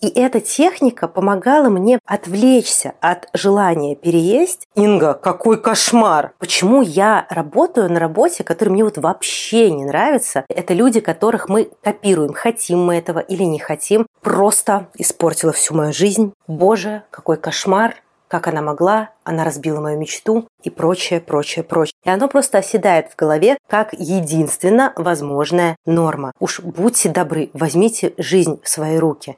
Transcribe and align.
И 0.00 0.08
эта 0.08 0.40
техника 0.40 1.08
помогала 1.08 1.68
мне 1.70 1.98
отвлечься 2.04 2.92
от 3.00 3.28
желания 3.32 3.96
переесть. 3.96 4.68
Инга, 4.76 5.14
какой 5.14 5.60
кошмар! 5.60 6.32
Почему 6.38 6.82
я 6.82 7.26
работаю 7.30 7.90
на 7.92 7.98
работе, 7.98 8.44
которая 8.44 8.72
мне 8.74 8.84
вот 8.84 8.98
вообще 8.98 9.72
не 9.72 9.84
нравится? 9.84 10.44
Это 10.48 10.72
люди, 10.72 11.00
которых 11.00 11.48
мы 11.48 11.70
копируем. 11.82 12.32
Хотим 12.32 12.84
мы 12.84 12.96
этого 12.96 13.18
или 13.18 13.42
не 13.42 13.58
хотим. 13.58 14.06
Просто 14.20 14.88
испортила 14.94 15.52
всю 15.52 15.74
мою 15.74 15.92
жизнь. 15.92 16.32
Боже, 16.46 17.02
какой 17.10 17.36
кошмар! 17.36 17.96
как 18.28 18.46
она 18.46 18.62
могла, 18.62 19.10
она 19.24 19.42
разбила 19.42 19.80
мою 19.80 19.98
мечту 19.98 20.48
и 20.62 20.70
прочее, 20.70 21.20
прочее, 21.20 21.64
прочее. 21.64 21.94
И 22.04 22.10
оно 22.10 22.28
просто 22.28 22.58
оседает 22.58 23.10
в 23.10 23.16
голове 23.16 23.56
как 23.66 23.92
единственно 23.94 24.92
возможная 24.96 25.76
норма. 25.86 26.32
Уж 26.38 26.60
будьте 26.60 27.08
добры, 27.08 27.50
возьмите 27.54 28.14
жизнь 28.18 28.60
в 28.62 28.68
свои 28.68 28.98
руки. 28.98 29.36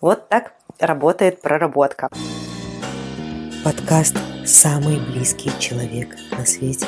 Вот 0.00 0.28
так 0.28 0.52
работает 0.78 1.42
проработка. 1.42 2.08
Подкаст 3.64 4.16
«Самый 4.46 5.00
близкий 5.00 5.50
человек 5.58 6.14
на 6.30 6.46
свете». 6.46 6.86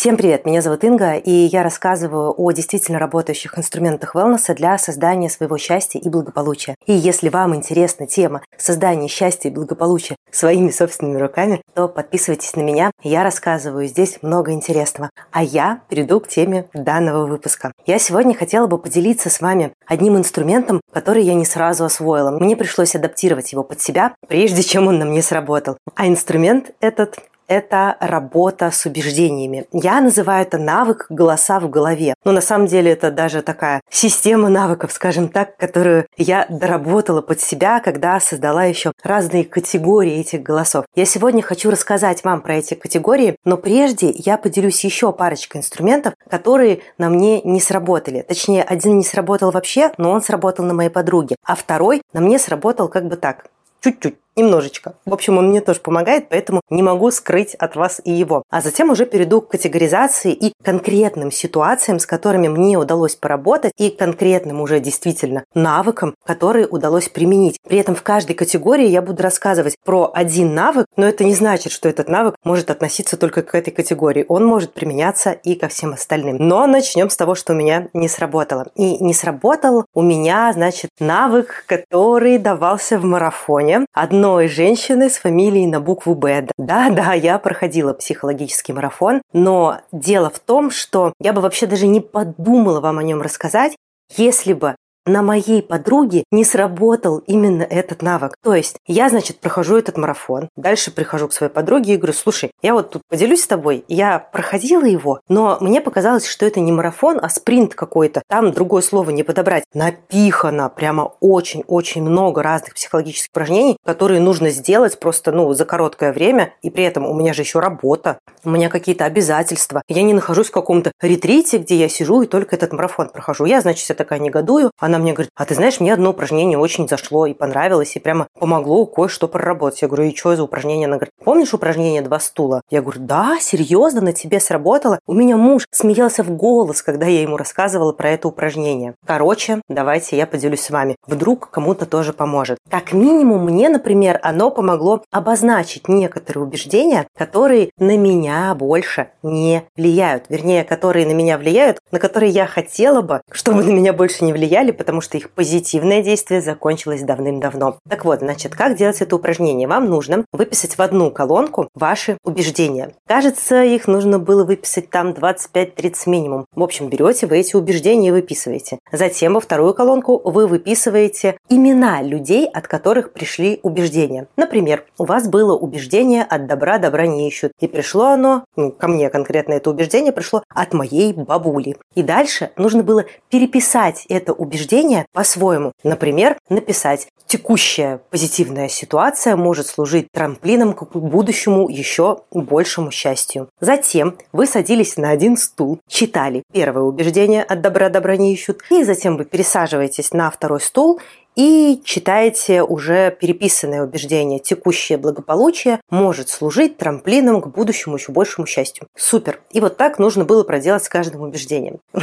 Всем 0.00 0.16
привет, 0.16 0.46
меня 0.46 0.62
зовут 0.62 0.82
Инга, 0.82 1.16
и 1.16 1.30
я 1.30 1.62
рассказываю 1.62 2.32
о 2.34 2.52
действительно 2.52 2.98
работающих 2.98 3.58
инструментах 3.58 4.16
wellness 4.16 4.54
для 4.54 4.78
создания 4.78 5.28
своего 5.28 5.58
счастья 5.58 5.98
и 5.98 6.08
благополучия. 6.08 6.74
И 6.86 6.94
если 6.94 7.28
вам 7.28 7.54
интересна 7.54 8.06
тема 8.06 8.40
создания 8.56 9.08
счастья 9.08 9.50
и 9.50 9.52
благополучия 9.52 10.16
своими 10.30 10.70
собственными 10.70 11.20
руками, 11.20 11.60
то 11.74 11.86
подписывайтесь 11.86 12.56
на 12.56 12.62
меня, 12.62 12.92
я 13.02 13.22
рассказываю 13.22 13.86
здесь 13.88 14.20
много 14.22 14.52
интересного. 14.52 15.10
А 15.32 15.42
я 15.42 15.82
перейду 15.90 16.18
к 16.20 16.28
теме 16.28 16.64
данного 16.72 17.26
выпуска. 17.26 17.70
Я 17.84 17.98
сегодня 17.98 18.34
хотела 18.34 18.66
бы 18.66 18.78
поделиться 18.78 19.28
с 19.28 19.42
вами 19.42 19.74
одним 19.86 20.16
инструментом, 20.16 20.80
который 20.94 21.24
я 21.24 21.34
не 21.34 21.44
сразу 21.44 21.84
освоила. 21.84 22.30
Мне 22.30 22.56
пришлось 22.56 22.94
адаптировать 22.94 23.52
его 23.52 23.64
под 23.64 23.82
себя, 23.82 24.14
прежде 24.28 24.62
чем 24.62 24.86
он 24.88 24.98
на 24.98 25.04
мне 25.04 25.20
сработал. 25.20 25.76
А 25.94 26.08
инструмент 26.08 26.70
этот 26.80 27.18
это 27.50 27.96
работа 27.98 28.70
с 28.70 28.86
убеждениями. 28.86 29.66
Я 29.72 30.00
называю 30.00 30.42
это 30.42 30.56
навык 30.56 31.06
голоса 31.10 31.58
в 31.58 31.68
голове. 31.68 32.14
Но 32.24 32.30
на 32.30 32.40
самом 32.40 32.68
деле 32.68 32.92
это 32.92 33.10
даже 33.10 33.42
такая 33.42 33.82
система 33.90 34.48
навыков, 34.48 34.92
скажем 34.92 35.28
так, 35.28 35.56
которую 35.56 36.06
я 36.16 36.46
доработала 36.48 37.22
под 37.22 37.40
себя, 37.40 37.80
когда 37.80 38.20
создала 38.20 38.64
еще 38.64 38.92
разные 39.02 39.44
категории 39.44 40.20
этих 40.20 40.42
голосов. 40.42 40.84
Я 40.94 41.04
сегодня 41.04 41.42
хочу 41.42 41.70
рассказать 41.70 42.22
вам 42.22 42.40
про 42.40 42.54
эти 42.54 42.74
категории, 42.74 43.34
но 43.44 43.56
прежде 43.56 44.10
я 44.10 44.38
поделюсь 44.38 44.84
еще 44.84 45.12
парочкой 45.12 45.60
инструментов, 45.60 46.14
которые 46.30 46.82
на 46.98 47.08
мне 47.08 47.42
не 47.42 47.60
сработали. 47.60 48.22
Точнее, 48.22 48.62
один 48.62 48.96
не 48.96 49.04
сработал 49.04 49.50
вообще, 49.50 49.90
но 49.98 50.12
он 50.12 50.22
сработал 50.22 50.64
на 50.64 50.74
моей 50.74 50.90
подруге, 50.90 51.34
а 51.44 51.56
второй 51.56 52.02
на 52.12 52.20
мне 52.20 52.38
сработал 52.38 52.88
как 52.88 53.08
бы 53.08 53.16
так, 53.16 53.46
чуть-чуть 53.80 54.16
немножечко. 54.36 54.94
В 55.04 55.12
общем, 55.12 55.38
он 55.38 55.48
мне 55.48 55.60
тоже 55.60 55.80
помогает, 55.80 56.28
поэтому 56.28 56.60
не 56.70 56.82
могу 56.82 57.10
скрыть 57.10 57.54
от 57.54 57.76
вас 57.76 58.00
и 58.04 58.10
его. 58.12 58.42
А 58.50 58.60
затем 58.60 58.90
уже 58.90 59.06
перейду 59.06 59.40
к 59.40 59.48
категоризации 59.48 60.32
и 60.32 60.52
конкретным 60.62 61.30
ситуациям, 61.30 61.98
с 61.98 62.06
которыми 62.06 62.48
мне 62.48 62.78
удалось 62.78 63.16
поработать, 63.16 63.72
и 63.76 63.90
конкретным 63.90 64.60
уже 64.60 64.80
действительно 64.80 65.44
навыкам, 65.54 66.14
которые 66.24 66.66
удалось 66.66 67.08
применить. 67.08 67.58
При 67.66 67.78
этом 67.78 67.94
в 67.94 68.02
каждой 68.02 68.34
категории 68.34 68.86
я 68.86 69.02
буду 69.02 69.22
рассказывать 69.22 69.76
про 69.84 70.10
один 70.14 70.54
навык, 70.54 70.86
но 70.96 71.06
это 71.06 71.24
не 71.24 71.34
значит, 71.34 71.72
что 71.72 71.88
этот 71.88 72.08
навык 72.08 72.36
может 72.44 72.70
относиться 72.70 73.16
только 73.16 73.42
к 73.42 73.54
этой 73.54 73.70
категории. 73.70 74.24
Он 74.28 74.44
может 74.44 74.72
применяться 74.72 75.32
и 75.32 75.54
ко 75.54 75.68
всем 75.68 75.92
остальным. 75.92 76.36
Но 76.38 76.66
начнем 76.66 77.10
с 77.10 77.16
того, 77.16 77.34
что 77.34 77.52
у 77.52 77.56
меня 77.56 77.88
не 77.92 78.08
сработало. 78.08 78.66
И 78.76 79.02
не 79.02 79.14
сработал 79.14 79.84
у 79.94 80.02
меня, 80.02 80.52
значит, 80.52 80.90
навык, 81.00 81.64
который 81.66 82.38
давался 82.38 82.98
в 82.98 83.04
марафоне. 83.04 83.86
Одно 83.92 84.19
одной 84.20 84.48
женщины 84.48 85.08
с 85.08 85.16
фамилией 85.16 85.66
на 85.66 85.80
букву 85.80 86.14
Б. 86.14 86.46
Да-да, 86.58 87.14
я 87.14 87.38
проходила 87.38 87.94
психологический 87.94 88.74
марафон, 88.74 89.22
но 89.32 89.80
дело 89.92 90.28
в 90.28 90.38
том, 90.38 90.70
что 90.70 91.14
я 91.20 91.32
бы 91.32 91.40
вообще 91.40 91.66
даже 91.66 91.86
не 91.86 92.00
подумала 92.00 92.80
вам 92.80 92.98
о 92.98 93.02
нем 93.02 93.22
рассказать, 93.22 93.76
если 94.18 94.52
бы 94.52 94.76
на 95.06 95.22
моей 95.22 95.62
подруге 95.62 96.24
не 96.30 96.44
сработал 96.44 97.18
именно 97.26 97.62
этот 97.62 98.02
навык. 98.02 98.34
То 98.42 98.54
есть 98.54 98.76
я, 98.86 99.08
значит, 99.08 99.40
прохожу 99.40 99.76
этот 99.76 99.96
марафон, 99.96 100.48
дальше 100.56 100.90
прихожу 100.90 101.28
к 101.28 101.32
своей 101.32 101.52
подруге 101.52 101.94
и 101.94 101.96
говорю, 101.96 102.12
слушай, 102.12 102.50
я 102.62 102.74
вот 102.74 102.90
тут 102.90 103.02
поделюсь 103.08 103.42
с 103.42 103.46
тобой, 103.46 103.84
я 103.88 104.18
проходила 104.18 104.84
его, 104.84 105.20
но 105.28 105.58
мне 105.60 105.80
показалось, 105.80 106.26
что 106.26 106.46
это 106.46 106.60
не 106.60 106.72
марафон, 106.72 107.18
а 107.22 107.28
спринт 107.28 107.74
какой-то. 107.74 108.22
Там 108.28 108.52
другое 108.52 108.82
слово 108.82 109.10
не 109.10 109.22
подобрать. 109.22 109.64
Напихано 109.74 110.68
прямо 110.68 111.12
очень-очень 111.20 112.02
много 112.02 112.42
разных 112.42 112.74
психологических 112.74 113.30
упражнений, 113.30 113.76
которые 113.84 114.20
нужно 114.20 114.50
сделать 114.50 114.98
просто, 114.98 115.32
ну, 115.32 115.52
за 115.54 115.64
короткое 115.64 116.12
время, 116.12 116.54
и 116.62 116.70
при 116.70 116.84
этом 116.84 117.06
у 117.06 117.14
меня 117.14 117.32
же 117.32 117.42
еще 117.42 117.60
работа, 117.60 118.18
у 118.44 118.50
меня 118.50 118.68
какие-то 118.68 119.04
обязательства. 119.04 119.82
Я 119.88 120.02
не 120.02 120.14
нахожусь 120.14 120.48
в 120.48 120.52
каком-то 120.52 120.92
ретрите, 121.00 121.58
где 121.58 121.76
я 121.76 121.88
сижу 121.88 122.22
и 122.22 122.26
только 122.26 122.56
этот 122.56 122.72
марафон 122.72 123.08
прохожу. 123.08 123.44
Я, 123.44 123.60
значит, 123.60 123.84
вся 123.84 123.94
такая 123.94 124.18
негодую, 124.18 124.70
она 124.90 124.98
мне 124.98 125.12
говорит, 125.12 125.30
а 125.36 125.44
ты 125.44 125.54
знаешь, 125.54 125.80
мне 125.80 125.94
одно 125.94 126.10
упражнение 126.10 126.58
очень 126.58 126.88
зашло 126.88 127.26
и 127.26 127.32
понравилось, 127.32 127.96
и 127.96 128.00
прямо 128.00 128.26
помогло 128.38 128.86
кое-что 128.86 129.28
проработать. 129.28 129.82
Я 129.82 129.88
говорю, 129.88 130.04
и 130.04 130.16
что 130.16 130.34
за 130.36 130.42
упражнение? 130.42 130.86
Она 130.86 130.96
говорит, 130.96 131.14
помнишь 131.24 131.54
упражнение 131.54 132.02
«Два 132.02 132.18
стула»? 132.18 132.62
Я 132.70 132.82
говорю, 132.82 133.00
да, 133.00 133.38
серьезно, 133.40 134.00
на 134.00 134.12
тебе 134.12 134.40
сработало? 134.40 134.98
У 135.06 135.14
меня 135.14 135.36
муж 135.36 135.66
смеялся 135.70 136.22
в 136.22 136.30
голос, 136.30 136.82
когда 136.82 137.06
я 137.06 137.22
ему 137.22 137.36
рассказывала 137.36 137.92
про 137.92 138.10
это 138.10 138.28
упражнение. 138.28 138.94
Короче, 139.06 139.62
давайте 139.68 140.16
я 140.16 140.26
поделюсь 140.26 140.62
с 140.62 140.70
вами. 140.70 140.96
Вдруг 141.06 141.50
кому-то 141.50 141.86
тоже 141.86 142.12
поможет. 142.12 142.58
Как 142.68 142.92
минимум 142.92 143.44
мне, 143.44 143.68
например, 143.68 144.18
оно 144.22 144.50
помогло 144.50 145.02
обозначить 145.12 145.88
некоторые 145.88 146.44
убеждения, 146.44 147.06
которые 147.16 147.70
на 147.78 147.96
меня 147.96 148.54
больше 148.54 149.10
не 149.22 149.62
влияют. 149.76 150.24
Вернее, 150.28 150.64
которые 150.64 151.06
на 151.06 151.12
меня 151.12 151.38
влияют, 151.38 151.78
на 151.92 151.98
которые 151.98 152.30
я 152.30 152.46
хотела 152.46 153.02
бы, 153.02 153.22
чтобы 153.30 153.62
на 153.62 153.70
меня 153.70 153.92
больше 153.92 154.24
не 154.24 154.32
влияли, 154.32 154.70
потому 154.80 155.02
что 155.02 155.18
их 155.18 155.28
позитивное 155.28 156.02
действие 156.02 156.40
закончилось 156.40 157.02
давным-давно. 157.02 157.76
Так 157.86 158.06
вот, 158.06 158.20
значит, 158.20 158.54
как 158.54 158.78
делать 158.78 159.02
это 159.02 159.14
упражнение? 159.14 159.68
Вам 159.68 159.90
нужно 159.90 160.24
выписать 160.32 160.78
в 160.78 160.80
одну 160.80 161.10
колонку 161.10 161.68
ваши 161.74 162.16
убеждения. 162.24 162.94
Кажется, 163.06 163.62
их 163.62 163.88
нужно 163.88 164.18
было 164.18 164.42
выписать 164.42 164.88
там 164.88 165.10
25-30 165.10 165.92
минимум. 166.06 166.46
В 166.54 166.62
общем, 166.62 166.88
берете 166.88 167.26
вы 167.26 167.40
эти 167.40 167.56
убеждения 167.56 168.08
и 168.08 168.10
выписываете. 168.10 168.78
Затем 168.90 169.34
во 169.34 169.40
вторую 169.40 169.74
колонку 169.74 170.18
вы 170.24 170.46
выписываете 170.46 171.36
имена 171.50 172.00
людей, 172.00 172.48
от 172.48 172.66
которых 172.66 173.12
пришли 173.12 173.60
убеждения. 173.62 174.28
Например, 174.38 174.86
у 174.96 175.04
вас 175.04 175.28
было 175.28 175.54
убеждение 175.54 176.22
«от 176.22 176.46
добра 176.46 176.78
добра 176.78 177.06
не 177.06 177.28
ищут». 177.28 177.52
И 177.60 177.68
пришло 177.68 178.06
оно, 178.06 178.46
ну, 178.56 178.72
ко 178.72 178.88
мне 178.88 179.10
конкретно 179.10 179.52
это 179.52 179.68
убеждение 179.68 180.12
пришло 180.12 180.42
от 180.48 180.72
моей 180.72 181.12
бабули. 181.12 181.76
И 181.94 182.02
дальше 182.02 182.52
нужно 182.56 182.82
было 182.82 183.04
переписать 183.28 184.06
это 184.08 184.32
убеждение 184.32 184.69
убеждения 184.70 185.06
по-своему. 185.12 185.72
Например, 185.82 186.36
написать 186.48 187.08
«Текущая 187.26 188.00
позитивная 188.10 188.68
ситуация 188.68 189.36
может 189.36 189.66
служить 189.66 190.08
трамплином 190.12 190.74
к 190.74 190.96
будущему 190.96 191.68
еще 191.68 192.22
большему 192.32 192.90
счастью». 192.90 193.48
Затем 193.60 194.16
вы 194.32 194.46
садились 194.46 194.96
на 194.96 195.10
один 195.10 195.36
стул, 195.36 195.80
читали 195.88 196.42
первое 196.52 196.82
убеждение 196.82 197.42
«От 197.42 197.60
добра 197.60 197.88
добра 197.88 198.16
не 198.16 198.32
ищут», 198.32 198.62
и 198.70 198.84
затем 198.84 199.16
вы 199.16 199.24
пересаживаетесь 199.24 200.12
на 200.12 200.30
второй 200.30 200.60
стул 200.60 201.00
и 201.36 201.80
читаете 201.84 202.62
уже 202.62 203.10
переписанное 203.10 203.82
убеждение 203.82 204.38
«Текущее 204.38 204.98
благополучие 204.98 205.80
может 205.88 206.28
служить 206.28 206.76
трамплином 206.76 207.40
к 207.40 207.46
будущему 207.46 207.96
еще 207.96 208.12
большему 208.12 208.46
счастью». 208.46 208.88
Супер! 208.96 209.40
И 209.50 209.60
вот 209.60 209.76
так 209.76 209.98
нужно 209.98 210.24
было 210.24 210.42
проделать 210.42 210.84
с 210.84 210.88
каждым 210.88 211.22
убеждением. 211.22 211.78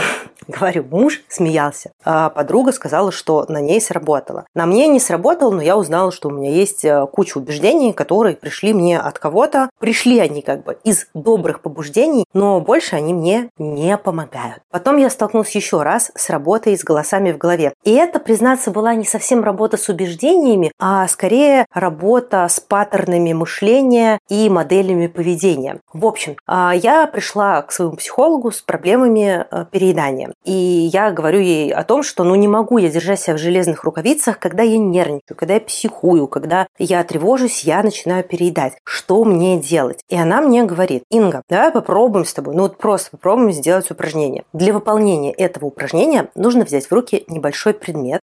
Говорю, 0.47 0.85
муж 0.89 1.21
смеялся. 1.27 1.91
А 2.05 2.29
подруга 2.29 2.71
сказала, 2.71 3.11
что 3.11 3.45
на 3.49 3.59
ней 3.59 3.81
сработало. 3.81 4.45
На 4.55 4.65
мне 4.65 4.87
не 4.87 4.99
сработало, 4.99 5.51
но 5.51 5.61
я 5.61 5.77
узнала, 5.77 6.11
что 6.11 6.29
у 6.29 6.31
меня 6.31 6.51
есть 6.51 6.85
э, 6.85 7.05
куча 7.11 7.37
убеждений, 7.37 7.91
которые 7.91 8.35
пришли 8.37 8.73
мне 8.73 8.97
от 8.97 9.19
кого-то. 9.19 9.69
Пришли 9.79 10.19
они 10.19 10.41
как 10.41 10.63
бы 10.63 10.77
из 10.85 11.07
добрых 11.13 11.59
побуждений, 11.59 12.25
но 12.33 12.61
больше 12.61 12.95
они 12.95 13.13
мне 13.13 13.49
не 13.57 13.97
помогают. 13.97 14.63
Потом 14.71 14.97
я 14.97 15.09
столкнулась 15.09 15.53
еще 15.53 15.81
раз 15.81 16.11
с 16.15 16.29
работой 16.29 16.77
с 16.77 16.83
голосами 16.83 17.33
в 17.33 17.37
голове. 17.37 17.73
И 17.83 17.91
это, 17.91 18.19
признаться, 18.19 18.71
была 18.71 18.95
не 18.95 19.03
совсем 19.03 19.16
работа 19.43 19.77
с 19.77 19.89
убеждениями, 19.89 20.71
а 20.79 21.07
скорее 21.07 21.65
работа 21.73 22.47
с 22.49 22.59
паттернами 22.59 23.33
мышления 23.33 24.19
и 24.29 24.49
моделями 24.49 25.07
поведения. 25.07 25.79
В 25.93 26.05
общем, 26.05 26.35
а, 26.45 26.73
я 26.75 27.07
пришла 27.07 27.61
к 27.61 27.71
своему 27.71 27.95
психологу 27.95 28.51
с 28.51 28.61
проблемами 28.61 29.45
э, 29.49 29.65
переедания. 29.71 30.31
И 30.43 30.51
я 30.51 31.11
говорю 31.11 31.39
ей 31.39 31.73
о 31.73 31.83
том, 31.83 32.03
что 32.03 32.23
ну 32.23 32.35
не 32.35 32.47
могу 32.47 32.77
я 32.77 32.89
держать 32.89 33.19
себя 33.19 33.35
в 33.35 33.39
железных 33.39 33.83
рукавицах, 33.83 34.39
когда 34.39 34.63
я 34.63 34.77
нервничаю, 34.77 35.35
когда 35.35 35.55
я 35.55 35.59
психую, 35.59 36.27
когда 36.27 36.67
я 36.77 37.03
тревожусь, 37.03 37.63
я 37.63 37.81
начинаю 37.83 38.23
переедать. 38.23 38.73
Что 38.83 39.23
мне 39.23 39.59
делать? 39.59 39.99
И 40.09 40.15
она 40.15 40.41
мне 40.41 40.63
говорит, 40.63 41.03
Инга, 41.09 41.41
давай 41.49 41.71
попробуем 41.71 42.25
с 42.25 42.33
тобой, 42.33 42.55
ну 42.55 42.63
вот 42.63 42.77
просто 42.77 43.11
попробуем 43.11 43.51
сделать 43.51 43.89
упражнение. 43.91 44.43
Для 44.53 44.73
выполнения 44.73 45.31
этого 45.31 45.65
упражнения 45.65 46.29
нужно 46.35 46.65
взять 46.65 46.87
в 46.87 46.91
руки 46.91 47.23
небольшой 47.27 47.73
предмет, 47.73 48.21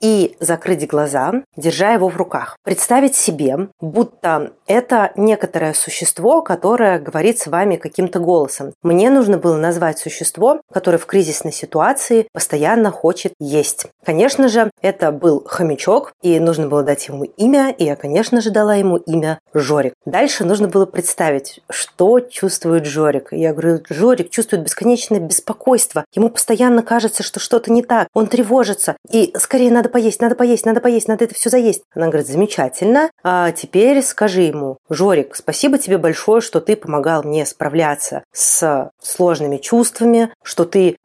и 0.00 0.36
закрыть 0.40 0.86
глаза, 0.86 1.32
держа 1.56 1.92
его 1.92 2.08
в 2.08 2.16
руках. 2.16 2.56
Представить 2.62 3.14
себе, 3.14 3.68
будто 3.80 4.52
это 4.66 5.12
некоторое 5.16 5.74
существо, 5.74 6.42
которое 6.42 6.98
говорит 6.98 7.38
с 7.38 7.46
вами 7.46 7.76
каким-то 7.76 8.18
голосом. 8.18 8.72
Мне 8.82 9.10
нужно 9.10 9.38
было 9.38 9.56
назвать 9.56 9.98
существо, 9.98 10.60
которое 10.72 10.98
в 10.98 11.06
кризисной 11.06 11.52
ситуации 11.52 12.28
постоянно 12.32 12.90
хочет 12.90 13.32
есть. 13.40 13.86
Конечно 14.04 14.48
же, 14.48 14.70
это 14.82 15.12
был 15.12 15.44
хомячок, 15.46 16.12
и 16.22 16.38
нужно 16.40 16.68
было 16.68 16.82
дать 16.82 17.08
ему 17.08 17.24
имя, 17.24 17.70
и 17.70 17.84
я, 17.84 17.96
конечно 17.96 18.40
же, 18.40 18.50
дала 18.50 18.74
ему 18.74 18.96
имя 18.96 19.38
Жорик. 19.54 19.94
Дальше 20.04 20.44
нужно 20.44 20.68
было 20.68 20.86
представить, 20.86 21.60
что 21.70 22.20
чувствует 22.20 22.86
Жорик. 22.86 23.28
Я 23.32 23.52
говорю, 23.52 23.80
Жорик 23.88 24.30
чувствует 24.30 24.62
бесконечное 24.64 25.20
беспокойство. 25.20 26.04
Ему 26.14 26.28
постоянно 26.28 26.82
кажется, 26.82 27.22
что 27.22 27.40
что-то 27.40 27.72
не 27.72 27.82
так. 27.82 28.08
Он 28.14 28.26
тревожится. 28.26 28.96
И 29.10 29.32
скорее 29.38 29.70
надо 29.70 29.85
поесть, 29.88 30.20
надо 30.20 30.34
поесть, 30.34 30.66
надо 30.66 30.80
поесть, 30.80 31.08
надо 31.08 31.24
это 31.24 31.34
все 31.34 31.50
заесть. 31.50 31.82
Она 31.94 32.08
говорит, 32.08 32.26
замечательно. 32.26 33.10
А 33.22 33.52
теперь 33.52 34.02
скажи 34.02 34.42
ему, 34.42 34.78
Жорик, 34.88 35.34
спасибо 35.34 35.78
тебе 35.78 35.98
большое, 35.98 36.40
что 36.40 36.60
ты 36.60 36.76
помогал 36.76 37.22
мне 37.22 37.46
справляться 37.46 38.24
с 38.32 38.90
сложными 39.02 39.58
чувствами, 39.58 40.30
что 40.42 40.64
ты 40.64 40.96